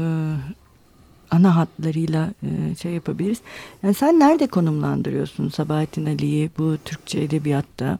ana 1.31 1.55
hatlarıyla 1.55 2.29
e, 2.43 2.75
şey 2.75 2.91
yapabiliriz. 2.91 3.37
Yani 3.83 3.93
sen 3.93 4.19
nerede 4.19 4.47
konumlandırıyorsun 4.47 5.49
Sabahattin 5.49 6.05
Ali'yi 6.05 6.49
bu 6.57 6.77
Türkçe 6.85 7.19
edebiyatta? 7.19 7.99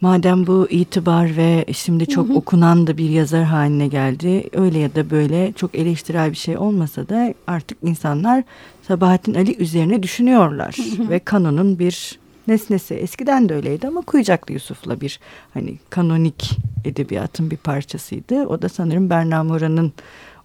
Madem 0.00 0.46
bu 0.46 0.66
itibar 0.70 1.36
ve 1.36 1.64
şimdi 1.72 2.06
çok 2.06 2.28
hı 2.28 2.32
hı. 2.32 2.36
okunan 2.36 2.86
da 2.86 2.96
bir 2.96 3.10
yazar 3.10 3.44
haline 3.44 3.88
geldi. 3.88 4.48
Öyle 4.52 4.78
ya 4.78 4.94
da 4.94 5.10
böyle 5.10 5.52
çok 5.52 5.74
eleştirel 5.74 6.30
bir 6.30 6.36
şey 6.36 6.56
olmasa 6.56 7.08
da 7.08 7.34
artık 7.46 7.78
insanlar 7.82 8.44
Sabahattin 8.82 9.34
Ali 9.34 9.56
üzerine 9.56 10.02
düşünüyorlar. 10.02 10.76
Hı 10.96 11.02
hı. 11.02 11.10
Ve 11.10 11.18
kanonun 11.18 11.78
bir 11.78 12.18
nesnesi. 12.48 12.94
Eskiden 12.94 13.48
de 13.48 13.54
öyleydi 13.54 13.86
ama 13.86 14.00
Kuyucaklı 14.00 14.54
Yusuf'la 14.54 15.00
bir 15.00 15.20
hani 15.54 15.78
kanonik 15.90 16.58
edebiyatın 16.84 17.50
bir 17.50 17.56
parçasıydı. 17.56 18.46
O 18.46 18.62
da 18.62 18.68
sanırım 18.68 19.10
Berna 19.10 19.44
Mora'nın 19.44 19.92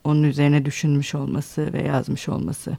onun 0.03 0.23
üzerine 0.23 0.65
düşünmüş 0.65 1.15
olması 1.15 1.73
ve 1.73 1.83
yazmış 1.83 2.29
olması. 2.29 2.77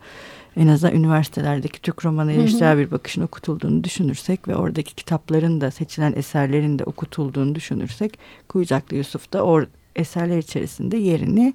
En 0.57 0.69
azından 0.69 0.97
üniversitelerdeki 0.97 1.83
Türk 1.83 2.05
romanı 2.05 2.33
eleştirel 2.33 2.79
bir 2.79 2.91
bakışın 2.91 3.23
okutulduğunu 3.23 3.85
düşünürsek 3.85 4.49
ve 4.49 4.57
oradaki 4.57 4.95
kitapların 4.95 5.61
da 5.61 5.71
seçilen 5.71 6.13
eserlerin 6.17 6.79
de 6.79 6.85
okutulduğunu 6.85 7.55
düşünürsek 7.55 8.19
Kuyucaklı 8.49 8.97
Yusuf 8.97 9.33
da 9.33 9.45
o 9.45 9.63
eserler 9.97 10.39
içerisinde 10.39 10.97
yerini 10.97 11.55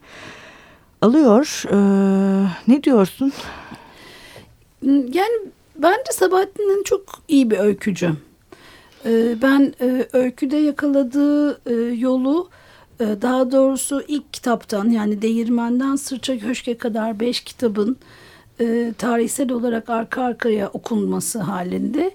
alıyor. 1.01 1.63
Ee, 1.71 2.47
ne 2.67 2.83
diyorsun? 2.83 3.33
Yani 4.85 5.51
Bence 5.75 6.11
Sabahattin'in 6.11 6.83
çok 6.83 7.01
iyi 7.27 7.51
bir 7.51 7.59
öykücü. 7.59 8.11
Ee, 9.05 9.41
ben 9.41 9.73
e, 9.81 10.07
öyküde 10.13 10.57
yakaladığı 10.57 11.61
e, 11.69 11.73
yolu 11.95 12.49
e, 12.99 13.05
daha 13.21 13.51
doğrusu 13.51 14.03
ilk 14.07 14.33
kitaptan 14.33 14.89
yani 14.89 15.21
Değirmen'den 15.21 15.95
Sırça 15.95 16.39
Köşk'e 16.39 16.77
kadar 16.77 17.19
beş 17.19 17.41
kitabın 17.41 17.97
tarihsel 18.97 19.51
olarak 19.51 19.89
arka 19.89 20.23
arkaya 20.23 20.69
okunması 20.69 21.39
halinde 21.39 22.11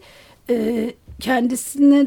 kendisine 1.20 2.06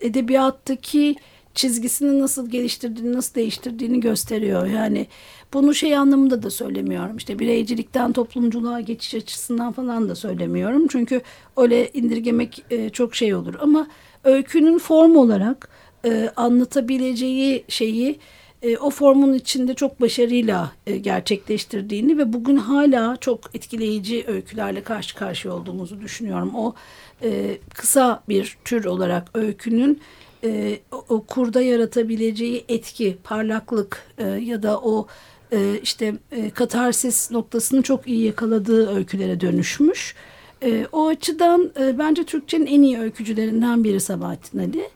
edebiyattaki 0.00 1.16
çizgisini 1.54 2.20
nasıl 2.20 2.50
geliştirdiğini, 2.50 3.12
nasıl 3.12 3.34
değiştirdiğini 3.34 4.00
gösteriyor. 4.00 4.66
Yani 4.66 5.06
bunu 5.52 5.74
şey 5.74 5.96
anlamında 5.96 6.42
da 6.42 6.50
söylemiyorum. 6.50 7.16
İşte 7.16 7.38
bireycilikten 7.38 8.12
toplumculuğa 8.12 8.80
geçiş 8.80 9.14
açısından 9.14 9.72
falan 9.72 10.08
da 10.08 10.14
söylemiyorum. 10.14 10.86
Çünkü 10.88 11.20
öyle 11.56 11.90
indirgemek 11.94 12.64
e, 12.70 12.90
çok 12.90 13.14
şey 13.14 13.34
olur. 13.34 13.54
Ama 13.60 13.88
öykünün 14.24 14.78
form 14.78 15.16
olarak 15.16 15.68
e, 16.04 16.30
anlatabileceği 16.36 17.64
şeyi 17.68 18.18
e, 18.62 18.76
o 18.76 18.90
formun 18.90 19.34
içinde 19.34 19.74
çok 19.74 20.00
başarıyla 20.00 20.72
e, 20.86 20.96
gerçekleştirdiğini 20.96 22.18
ve 22.18 22.32
bugün 22.32 22.56
hala 22.56 23.16
çok 23.16 23.54
etkileyici 23.54 24.24
öykülerle 24.26 24.82
karşı 24.82 25.14
karşıya 25.14 25.54
olduğumuzu 25.54 26.00
düşünüyorum. 26.00 26.54
O 26.54 26.74
e, 27.22 27.58
kısa 27.74 28.22
bir 28.28 28.58
tür 28.64 28.84
olarak 28.84 29.28
öykünün 29.34 30.00
e, 30.44 30.78
o 31.08 31.24
kurda 31.24 31.60
yaratabileceği 31.60 32.64
etki, 32.68 33.18
parlaklık 33.24 34.02
e, 34.18 34.24
ya 34.26 34.62
da 34.62 34.80
o 34.80 35.06
e, 35.52 35.80
işte 35.82 36.14
e, 36.32 36.50
katarsis 36.50 37.30
noktasını 37.30 37.82
çok 37.82 38.08
iyi 38.08 38.24
yakaladığı 38.24 38.96
öykülere 38.96 39.40
dönüşmüş. 39.40 40.14
E, 40.62 40.86
o 40.92 41.06
açıdan 41.06 41.70
e, 41.80 41.98
bence 41.98 42.24
Türkçenin 42.24 42.66
en 42.66 42.82
iyi 42.82 42.98
öykücülerinden 42.98 43.84
biri 43.84 44.00
Sabahattin 44.00 44.58
Ali. 44.58 44.88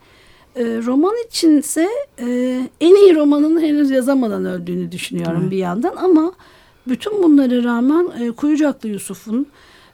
E, 0.57 0.65
roman 0.65 1.15
içinse 1.27 1.89
e, 2.19 2.27
en 2.81 2.95
iyi 2.95 3.15
romanını 3.15 3.61
henüz 3.61 3.91
yazamadan 3.91 4.45
öldüğünü 4.45 4.93
düşünüyorum 4.93 5.47
Hı. 5.47 5.51
bir 5.51 5.57
yandan 5.57 5.97
ama 5.97 6.33
bütün 6.89 7.23
bunlara 7.23 7.65
rağmen 7.65 8.11
e, 8.21 8.31
Kuyucaklı 8.31 8.89
Yusuf'un 8.89 9.47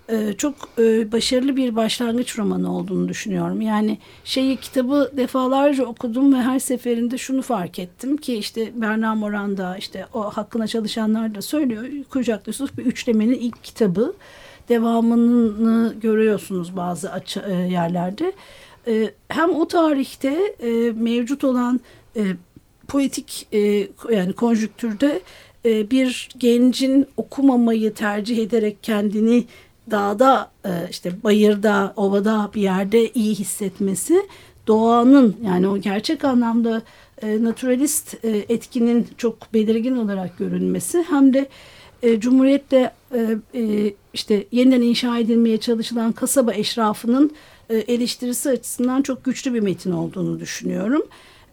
e, 0.09 0.33
çok 0.33 0.55
e, 0.79 1.13
başarılı 1.13 1.57
bir 1.57 1.77
başlangıç 1.77 2.39
romanı 2.39 2.77
olduğunu 2.77 3.09
düşünüyorum. 3.09 3.61
Yani 3.61 3.99
şeyi 4.25 4.57
kitabı 4.57 5.13
defalarca 5.17 5.85
okudum 5.85 6.35
ve 6.35 6.37
her 6.37 6.59
seferinde 6.59 7.19
şunu 7.19 7.43
fark 7.43 7.79
ettim 7.79 8.17
ki 8.17 8.35
işte 8.35 8.73
Berna 8.75 9.15
Moran 9.15 9.57
da 9.57 9.77
işte 9.77 10.07
o 10.15 10.23
hakkına 10.23 10.67
çalışanlar 10.67 11.35
da 11.35 11.43
söylüyor. 11.43 11.85
Kucaklı 12.11 12.53
bir 12.79 12.87
üçlemenin 12.87 13.35
ilk 13.35 13.65
kitabı. 13.65 14.15
Devamını 14.69 15.95
görüyorsunuz 16.01 16.77
bazı 16.77 17.23
e, 17.47 17.53
yerlerde. 17.53 18.33
hem 19.29 19.51
o 19.51 19.69
tarihte 19.69 20.55
mevcut 20.97 21.45
olan 21.45 21.81
poetik 22.89 23.49
yani 24.11 24.33
konjüktürde 24.33 25.21
bir 25.65 26.29
gencin 26.39 27.07
okumamayı 27.17 27.95
tercih 27.95 28.39
ederek 28.39 28.83
kendini 28.83 29.45
dağda 29.91 30.51
e, 30.65 30.71
işte 30.91 31.23
bayırda, 31.25 31.93
ovada 31.97 32.51
bir 32.55 32.63
yerde 32.63 33.09
iyi 33.09 33.35
hissetmesi 33.35 34.23
doğanın 34.67 35.37
yani 35.45 35.69
o 35.69 35.79
gerçek 35.79 36.25
anlamda 36.25 36.83
e, 37.23 37.45
naturalist 37.45 38.25
e, 38.25 38.45
etkinin 38.49 39.07
çok 39.17 39.55
belirgin 39.55 39.97
olarak 39.97 40.39
görünmesi 40.39 41.05
hem 41.09 41.35
de 41.35 41.49
Cumhuriyet'te 42.19 42.93
işte 44.15 44.45
yeniden 44.53 44.83
inşa 44.83 45.19
edilmeye 45.19 45.59
çalışılan 45.59 46.13
kasaba 46.13 46.55
eşrafının 46.55 47.33
eleştirisi 47.69 48.51
açısından 48.51 49.03
çok 49.03 49.25
güçlü 49.25 49.55
bir 49.55 49.61
metin 49.61 49.93
olduğunu 49.93 50.41
düşünüyorum. 50.41 51.03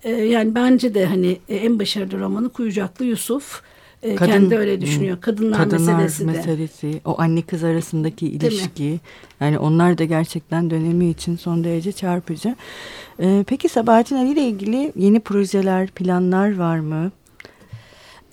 Yani 0.04 0.56
bence 0.56 0.93
de 0.93 1.06
hani 1.06 1.38
en 1.50 1.80
başarılı 1.80 2.19
romanı 2.19 2.50
Kuyucaklı 2.50 3.06
Yusuf 3.06 3.62
e, 4.04 4.16
Kadın, 4.16 4.32
kendi 4.32 4.58
öyle 4.58 4.82
düşünüyor. 4.82 5.22
Kadınlar, 5.22 5.58
kadınlar 5.58 5.94
meselesi, 5.94 6.26
meselesi 6.26 7.02
o 7.06 7.22
anne 7.22 7.42
kız 7.42 7.64
arasındaki 7.64 8.28
ilişki. 8.28 9.00
Yani 9.40 9.60
onlar 9.60 9.98
da 9.98 10.04
gerçekten 10.04 10.70
dönemi 10.70 11.10
için 11.10 11.36
son 11.36 11.64
derece 11.64 11.92
çarpıcı. 11.92 12.56
Ee, 13.20 13.44
peki 13.48 13.70
Sabahattin 13.70 14.16
Ali 14.16 14.32
ile 14.32 14.42
ilgili 14.42 14.92
yeni 14.96 15.20
projeler, 15.20 15.88
planlar 15.88 16.58
var 16.58 16.80
mı? 16.80 17.12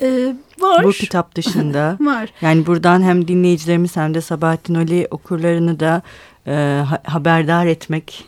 Ee, 0.03 0.35
var. 0.61 0.85
Bu 0.85 0.91
kitap 0.91 1.35
dışında. 1.35 1.97
var. 2.01 2.33
Yani 2.41 2.67
buradan 2.67 3.03
hem 3.03 3.29
dinleyicilerimiz 3.29 3.97
hem 3.97 4.15
de 4.15 4.21
Sabahattin 4.21 4.75
Ali 4.75 5.09
okurlarını 5.11 5.81
da 5.81 6.03
e, 6.47 6.85
haberdar 7.05 7.67
etmek 7.67 8.25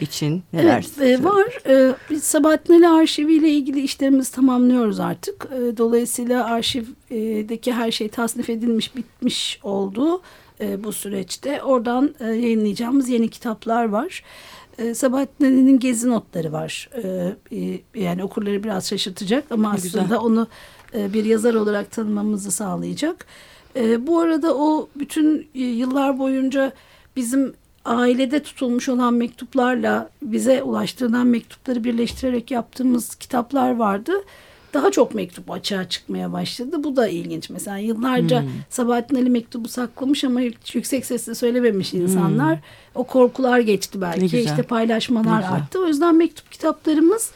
için 0.00 0.42
neler 0.52 0.86
evet, 0.98 1.20
e, 1.20 1.24
var. 1.24 1.58
E, 1.66 1.94
biz 2.10 2.24
Sabahattin 2.24 2.74
Ali 2.74 2.88
Arşivi 2.88 3.34
ile 3.34 3.48
ilgili 3.48 3.80
işlerimizi 3.80 4.32
tamamlıyoruz 4.32 5.00
artık. 5.00 5.48
E, 5.52 5.76
dolayısıyla 5.76 6.44
arşivdeki 6.44 7.72
her 7.72 7.90
şey 7.90 8.08
tasnif 8.08 8.50
edilmiş, 8.50 8.96
bitmiş 8.96 9.60
oldu 9.62 10.22
e, 10.60 10.84
bu 10.84 10.92
süreçte. 10.92 11.62
Oradan 11.62 12.14
e, 12.20 12.24
yayınlayacağımız 12.24 13.08
yeni 13.08 13.28
kitaplar 13.28 13.84
var. 13.84 14.22
E, 14.78 14.94
Sabahattin 14.94 15.44
Ali'nin 15.44 15.78
gezi 15.78 16.08
notları 16.08 16.52
var. 16.52 16.90
E, 17.02 17.34
e, 17.56 17.80
yani 17.94 18.24
okurları 18.24 18.64
biraz 18.64 18.88
şaşırtacak 18.88 19.44
ama 19.50 19.72
aslında 19.72 20.02
Güzel. 20.02 20.18
onu 20.18 20.46
e, 20.94 21.12
bir 21.12 21.24
yazar 21.24 21.54
olarak 21.54 21.90
tanımamızı 21.90 22.50
sağlayacak. 22.50 23.26
E, 23.76 24.06
bu 24.06 24.18
arada 24.18 24.56
o 24.56 24.88
bütün 24.96 25.48
yıllar 25.54 26.18
boyunca 26.18 26.72
bizim 27.16 27.54
ailede 27.84 28.42
tutulmuş 28.42 28.88
olan 28.88 29.14
mektuplarla 29.14 30.10
bize 30.22 30.62
ulaştırılan 30.62 31.26
mektupları 31.26 31.84
birleştirerek 31.84 32.50
yaptığımız 32.50 33.14
kitaplar 33.14 33.76
vardı. 33.76 34.12
Daha 34.74 34.90
çok 34.90 35.14
mektup 35.14 35.50
açığa 35.50 35.88
çıkmaya 35.88 36.32
başladı. 36.32 36.84
Bu 36.84 36.96
da 36.96 37.08
ilginç. 37.08 37.50
Mesela 37.50 37.76
yıllarca 37.78 38.42
hmm. 38.42 38.48
Sabahattin 38.70 39.16
Ali 39.16 39.30
mektubu 39.30 39.68
saklamış 39.68 40.24
ama 40.24 40.40
yüksek 40.74 41.06
sesle 41.06 41.34
söylememiş 41.34 41.94
insanlar. 41.94 42.54
Hmm. 42.56 42.62
O 42.94 43.04
korkular 43.04 43.60
geçti 43.60 44.00
belki. 44.00 44.40
İşte 44.40 44.62
paylaşmalar 44.62 45.42
arttı. 45.42 45.80
O 45.80 45.86
yüzden 45.86 46.14
mektup 46.14 46.52
kitaplarımız 46.52 47.30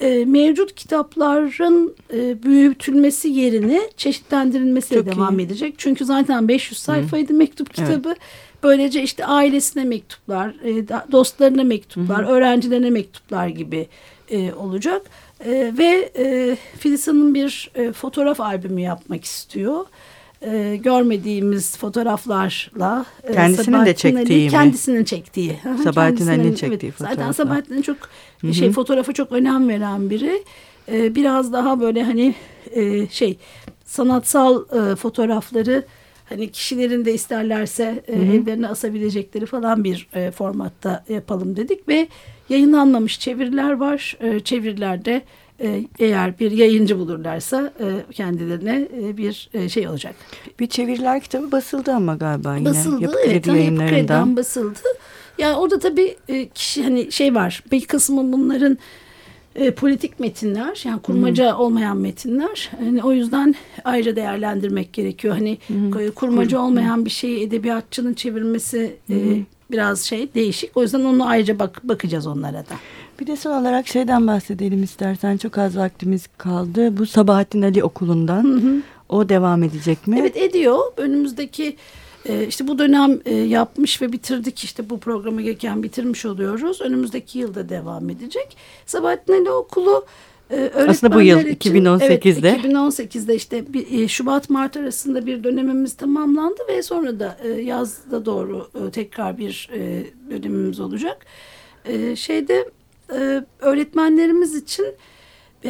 e, 0.00 0.24
mevcut 0.24 0.74
kitapların 0.74 1.94
e, 2.14 2.42
büyütülmesi 2.42 3.28
yerine 3.28 3.80
çeşitlendirilmesiyle 3.96 5.06
devam 5.06 5.38
iyi. 5.38 5.46
edecek. 5.46 5.74
Çünkü 5.78 6.04
zaten 6.04 6.48
500 6.48 6.78
sayfaydı 6.78 7.30
hmm. 7.30 7.38
mektup 7.38 7.74
kitabı. 7.74 8.08
Evet. 8.08 8.18
Böylece 8.62 9.02
işte 9.02 9.26
ailesine 9.26 9.84
mektuplar, 9.84 10.48
e, 10.48 10.88
dostlarına 11.12 11.64
mektuplar, 11.64 12.24
hı 12.24 12.28
hı. 12.28 12.32
öğrencilerine 12.32 12.90
mektuplar 12.90 13.46
gibi 13.46 13.88
e, 14.30 14.52
olacak. 14.52 15.02
E, 15.44 15.72
ve 15.78 16.10
e, 16.16 16.56
Filiz 16.78 17.08
Hanım 17.08 17.34
bir 17.34 17.70
e, 17.74 17.92
fotoğraf 17.92 18.40
albümü 18.40 18.80
yapmak 18.80 19.24
istiyor. 19.24 19.84
E, 20.42 20.76
görmediğimiz 20.76 21.76
fotoğraflarla 21.76 23.06
e, 23.24 23.32
kendisinin 23.32 23.86
de 23.86 23.94
çektiği 23.94 24.34
Ali, 24.34 24.44
mi? 24.44 24.50
Kendisinin 24.50 25.04
çektiği. 25.04 25.58
Sabahattin 25.84 26.28
Ali'nin 26.28 26.54
çektiği 26.54 26.86
evet, 26.86 26.98
fotoğraflar. 26.98 27.16
Zaten 27.16 27.32
Sabahattin 27.32 27.82
çok 27.82 27.96
Hı 28.40 28.46
-hı. 28.46 28.54
şey 28.54 28.72
fotoğrafa 28.72 29.12
çok 29.12 29.32
önem 29.32 29.68
veren 29.68 30.10
biri. 30.10 30.44
E, 30.92 31.14
biraz 31.14 31.52
daha 31.52 31.80
böyle 31.80 32.02
hani 32.02 32.34
e, 32.70 33.08
şey 33.08 33.38
sanatsal 33.84 34.62
e, 34.92 34.96
fotoğrafları 34.96 35.84
hani 36.24 36.50
kişilerin 36.50 37.04
de 37.04 37.14
isterlerse 37.14 38.02
e, 38.06 38.12
evlerine 38.12 38.68
asabilecekleri 38.68 39.46
falan 39.46 39.84
bir 39.84 40.08
e, 40.14 40.30
formatta 40.30 41.04
yapalım 41.08 41.56
dedik 41.56 41.88
ve 41.88 42.08
yayınlanmamış 42.48 43.20
çeviriler 43.20 43.72
var. 43.72 44.16
E, 44.20 44.40
çevirilerde 44.40 45.22
e, 45.60 45.84
eğer 45.98 46.38
bir 46.38 46.50
yayıncı 46.50 46.98
bulurlarsa 46.98 47.72
e, 47.80 48.12
kendilerine 48.12 48.88
e, 49.02 49.16
bir 49.16 49.50
şey 49.68 49.88
olacak. 49.88 50.14
Bir 50.60 50.66
çeviriler 50.66 51.20
kitabı 51.20 51.52
basıldı 51.52 51.92
ama 51.92 52.14
galiba 52.14 52.56
yine. 52.56 52.68
Basıldı 52.68 53.02
Yapı 53.02 53.18
evet. 53.26 53.46
Yayınlarından. 53.46 53.82
Yapı 53.82 53.94
Kredi'den 53.94 54.36
basıldı. 54.36 54.78
Yani 55.38 55.56
orada 55.56 55.78
tabii 55.78 56.16
kişi 56.54 56.82
hani 56.82 57.12
şey 57.12 57.34
var. 57.34 57.62
Bir 57.72 57.84
kısmı 57.84 58.32
bunların 58.32 58.78
e, 59.54 59.70
politik 59.70 60.20
metinler 60.20 60.82
yani 60.84 61.02
kurmaca 61.02 61.52
hmm. 61.52 61.60
olmayan 61.60 61.96
metinler. 61.96 62.70
Yani 62.84 63.02
o 63.02 63.12
yüzden 63.12 63.54
ayrıca 63.84 64.16
değerlendirmek 64.16 64.92
gerekiyor. 64.92 65.34
Hani 65.34 65.58
hmm. 65.66 66.10
kurmaca 66.10 66.58
olmayan 66.58 67.04
bir 67.04 67.10
şeyi 67.10 67.42
edebiyatçının 67.42 68.14
çevirmesi 68.14 68.96
hmm. 69.06 69.32
e, 69.32 69.44
biraz 69.70 70.00
şey 70.00 70.34
değişik. 70.34 70.76
O 70.76 70.82
yüzden 70.82 71.04
onu 71.04 71.28
ayrıca 71.28 71.58
bak 71.58 71.80
bakacağız 71.84 72.26
onlara 72.26 72.58
da. 72.58 72.74
Bir 73.20 73.26
de 73.26 73.36
son 73.36 73.60
olarak 73.60 73.88
şeyden 73.88 74.26
bahsedelim 74.26 74.82
istersen. 74.82 75.36
Çok 75.36 75.58
az 75.58 75.76
vaktimiz 75.76 76.26
kaldı. 76.38 76.96
Bu 76.96 77.06
Sabahattin 77.06 77.62
Ali 77.62 77.84
Okulu'ndan. 77.84 78.44
Hı 78.44 78.56
hı. 78.56 78.82
O 79.08 79.28
devam 79.28 79.62
edecek 79.62 80.06
mi? 80.06 80.16
Evet 80.20 80.36
ediyor. 80.36 80.78
Önümüzdeki 80.96 81.76
e, 82.28 82.46
işte 82.46 82.68
bu 82.68 82.78
dönem 82.78 83.20
e, 83.24 83.34
yapmış 83.34 84.02
ve 84.02 84.12
bitirdik 84.12 84.64
işte 84.64 84.90
bu 84.90 85.00
programı 85.00 85.42
gelirken 85.42 85.82
bitirmiş 85.82 86.26
oluyoruz. 86.26 86.80
Önümüzdeki 86.80 87.38
yılda 87.38 87.68
devam 87.68 88.10
edecek. 88.10 88.56
Sabahattin 88.86 89.32
Ali 89.32 89.50
Okulu 89.50 90.06
e, 90.50 90.72
Aslında 90.88 91.14
bu 91.14 91.20
yıl 91.20 91.40
için, 91.40 91.74
2018'de. 91.74 92.48
Evet 92.48 92.64
2018'de 92.64 93.34
işte 93.34 93.72
bir, 93.72 94.02
e, 94.02 94.08
Şubat 94.08 94.50
Mart 94.50 94.76
arasında 94.76 95.26
bir 95.26 95.44
dönemimiz 95.44 95.96
tamamlandı 95.96 96.60
ve 96.68 96.82
sonra 96.82 97.20
da 97.20 97.38
e, 97.42 97.48
yazda 97.48 98.26
doğru 98.26 98.70
tekrar 98.92 99.38
bir 99.38 99.70
dönemimiz 100.30 100.80
olacak. 100.80 101.26
Şeyde 102.14 102.70
öğretmenlerimiz 103.60 104.54
için 104.54 104.86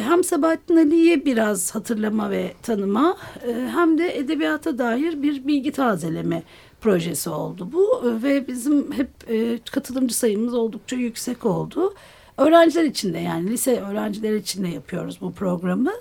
hem 0.01 0.23
Sabahattin 0.23 0.77
Ali'ye 0.77 1.25
biraz 1.25 1.75
hatırlama 1.75 2.31
ve 2.31 2.53
tanıma 2.61 3.17
e, 3.47 3.69
hem 3.73 3.97
de 3.97 4.17
edebiyata 4.17 4.77
dair 4.77 5.21
bir 5.21 5.47
bilgi 5.47 5.71
tazeleme 5.71 6.43
projesi 6.81 7.29
oldu 7.29 7.69
bu 7.71 8.03
e, 8.07 8.23
ve 8.23 8.47
bizim 8.47 8.91
hep 8.91 9.09
e, 9.27 9.59
katılımcı 9.71 10.17
sayımız 10.17 10.53
oldukça 10.53 10.95
yüksek 10.95 11.45
oldu. 11.45 11.93
Öğrenciler 12.37 12.83
için 12.83 13.13
de 13.13 13.19
yani 13.19 13.49
lise 13.49 13.81
öğrencileri 13.81 14.37
için 14.37 14.63
de 14.63 14.67
yapıyoruz 14.67 15.17
bu 15.21 15.33
programı. 15.33 15.91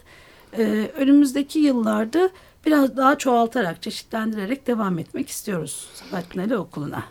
Önümüzdeki 0.96 1.58
yıllarda 1.58 2.30
biraz 2.66 2.96
daha 2.96 3.18
çoğaltarak, 3.18 3.82
çeşitlendirerek 3.82 4.66
devam 4.66 4.98
etmek 4.98 5.28
istiyoruz 5.28 5.88
Sabahattin 5.94 6.40
Ali 6.40 6.56
Okulu'na. 6.56 7.04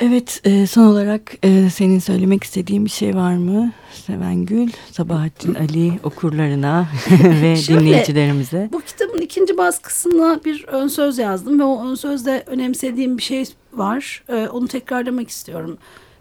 Evet 0.00 0.40
e, 0.44 0.66
son 0.66 0.86
olarak 0.86 1.32
e, 1.42 1.70
senin 1.70 1.98
söylemek 1.98 2.44
istediğin 2.44 2.84
bir 2.84 2.90
şey 2.90 3.14
var 3.14 3.34
mı 3.34 3.72
Seven 3.92 4.46
Gül, 4.46 4.70
Sabahattin 4.90 5.54
Ali 5.68 5.92
okurlarına 6.02 6.86
ve 7.42 7.56
Şöyle, 7.56 7.80
dinleyicilerimize? 7.80 8.68
Bu 8.72 8.80
kitabın 8.80 9.20
ikinci 9.20 9.58
baskısına 9.58 10.40
bir 10.44 10.64
ön 10.64 10.88
söz 10.88 11.18
yazdım 11.18 11.58
ve 11.60 11.64
o 11.64 11.86
ön 11.86 11.94
sözde 11.94 12.44
önemsediğim 12.46 13.18
bir 13.18 13.22
şey 13.22 13.44
var. 13.72 14.24
E, 14.28 14.48
onu 14.48 14.68
tekrarlamak 14.68 15.28
istiyorum. 15.28 15.78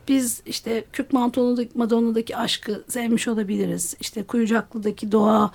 Biz 0.07 0.41
işte 0.45 0.83
Kürk 0.93 1.13
Mantolu'daki 1.13 1.77
Madonna'daki 1.77 2.37
aşkı 2.37 2.83
sevmiş 2.87 3.27
olabiliriz. 3.27 3.95
İşte 3.99 4.23
Kuyucaklı'daki 4.23 5.11
doğa 5.11 5.51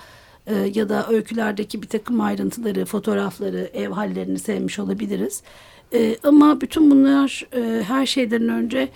ya 0.73 0.89
da 0.89 1.07
öykülerdeki 1.09 1.81
bir 1.81 1.87
takım 1.87 2.21
ayrıntıları, 2.21 2.85
fotoğrafları, 2.85 3.69
ev 3.73 3.89
hallerini 3.89 4.39
sevmiş 4.39 4.79
olabiliriz. 4.79 5.43
E, 5.93 6.15
ama 6.23 6.61
bütün 6.61 6.91
bunlar 6.91 7.47
e, 7.55 7.83
her 7.83 8.05
şeyden 8.05 8.49
önce 8.49 8.89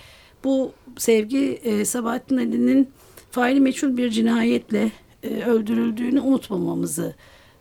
bu 0.44 0.72
sevgi 0.96 1.60
e, 1.64 1.84
Sabahattin 1.84 2.36
Ali'nin 2.36 2.88
faili 3.30 3.60
meçhul 3.60 3.96
bir 3.96 4.10
cinayetle 4.10 4.90
e, 5.22 5.28
öldürüldüğünü 5.28 6.20
unutmamamızı 6.20 7.14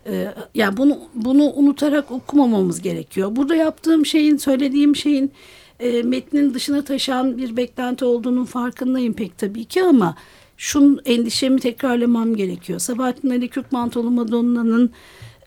e, 0.08 0.34
yani 0.56 0.78
bunu 0.78 1.00
bunu 1.16 1.44
unutarak 1.44 2.12
okumamamız 2.12 2.82
gerekiyor. 2.82 3.36
Burada 3.36 3.56
yaptığım 3.56 4.06
şeyin 4.06 4.38
söylediğim 4.38 4.96
şeyin 4.96 5.32
e, 5.80 6.04
metnin 6.04 6.54
dışına 6.54 6.82
taşan 6.82 7.38
bir 7.38 7.58
beklenti 7.58 8.06
olduğunun 8.06 8.46
farkındayım 8.46 9.14
pek 9.14 9.38
tabii 9.38 9.66
ki 9.66 9.84
ama 9.84 10.16
şun 10.58 11.02
endişemi 11.06 11.60
tekrarlamam 11.60 12.36
gerekiyor. 12.36 12.80
Sabahattin 12.80 13.30
Ali 13.30 13.48
Kürk 13.48 13.72
Mantolu 13.72 14.12
Madonna'nın 14.12 14.92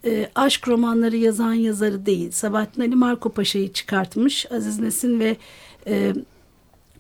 e, 0.05 0.31
aşk 0.35 0.69
romanları 0.69 1.17
yazan 1.17 1.55
yazarı 1.55 2.07
değil. 2.07 2.31
Sabahattin 2.31 2.81
Ali 2.81 2.97
Marco 2.97 3.31
Paşa'yı 3.31 3.73
çıkartmış. 3.73 4.53
Aziz 4.53 4.81
Nesin 4.81 5.21
ve 5.21 5.37
e, 5.87 6.13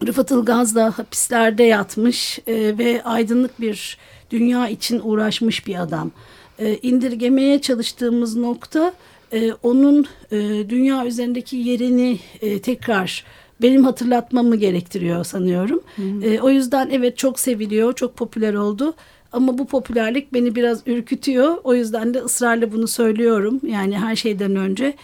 Rıfat 0.07 0.31
Ilgaz 0.31 0.75
da 0.75 0.99
hapislerde 0.99 1.63
yatmış 1.63 2.39
e, 2.47 2.79
ve 2.79 3.03
aydınlık 3.05 3.61
bir 3.61 3.99
dünya 4.31 4.69
için 4.69 5.01
uğraşmış 5.05 5.67
bir 5.67 5.83
adam. 5.83 6.11
E, 6.59 6.79
indirgemeye 6.83 7.61
çalıştığımız 7.61 8.37
nokta 8.37 8.93
e, 9.33 9.53
onun 9.53 10.07
e, 10.33 10.37
dünya 10.69 11.07
üzerindeki 11.07 11.57
yerini 11.57 12.19
e, 12.41 12.59
tekrar 12.59 13.25
benim 13.63 13.85
hatırlatmamı 13.85 14.57
gerektiriyor 14.57 15.25
sanıyorum. 15.25 15.81
Hı 15.97 16.03
hı. 16.03 16.25
E, 16.25 16.41
o 16.41 16.51
yüzden 16.51 16.89
evet 16.93 17.19
çok 17.19 17.41
seviliyor, 17.41 17.93
çok 17.93 18.17
popüler 18.17 18.55
oldu. 18.55 18.95
Ama 19.33 19.59
bu 19.59 19.67
popülerlik 19.67 20.33
beni 20.35 20.55
biraz 20.55 20.83
ürkütüyor. 20.87 21.57
O 21.65 21.75
yüzden 21.75 22.15
de 22.15 22.19
ısrarla 22.19 22.73
bunu 22.73 22.89
söylüyorum. 22.89 23.61
Yani 23.67 23.99
her 23.99 24.17
şeyden 24.17 24.57
önce 24.57 24.95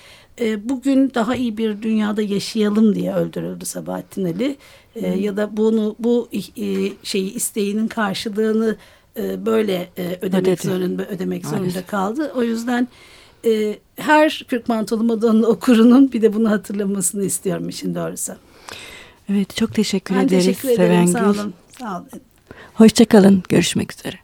e, 0.40 0.68
bugün 0.68 1.12
daha 1.14 1.37
iyi 1.37 1.56
bir 1.56 1.82
dünyada 1.82 2.22
yaşayalım 2.22 2.94
diye 2.94 3.14
öldürüldü 3.14 3.64
Sabahattin 3.64 4.24
Ali. 4.24 4.56
E, 4.94 5.08
ya 5.08 5.37
da 5.37 5.56
bunu 5.56 5.96
bu 5.98 6.28
e, 6.32 6.92
şeyi 7.02 7.34
isteğinin 7.34 7.88
karşılığını 7.88 8.76
e, 9.16 9.46
böyle 9.46 9.88
e, 9.98 10.18
ödemek 10.22 10.46
Ödedi. 10.46 10.68
zorunda 10.68 11.08
ödemek 11.08 11.44
Maalesef. 11.44 11.72
zorunda 11.72 11.87
kaldı. 11.87 12.32
O 12.37 12.42
yüzden 12.42 12.88
e, 13.44 13.78
her 13.96 14.44
Kürk 14.48 14.68
Mantolu 14.68 15.04
Madonna 15.04 15.46
okurunun 15.46 16.12
bir 16.12 16.22
de 16.22 16.34
bunu 16.34 16.50
hatırlamasını 16.50 17.24
istiyorum 17.24 17.68
işin 17.68 17.94
doğrusu. 17.94 18.32
Evet 19.28 19.56
çok 19.56 19.74
teşekkür 19.74 20.14
ben 20.14 20.20
ederiz. 20.20 20.46
Ben 20.46 20.52
teşekkür 20.52 20.68
ederim. 20.68 21.08
Sevengül. 21.08 21.12
Sağ 21.12 21.42
olun. 21.42 21.54
Sağ 21.78 21.96
olun. 21.98 22.08
Hoşçakalın. 22.74 23.42
Görüşmek 23.48 23.92
üzere. 23.92 24.23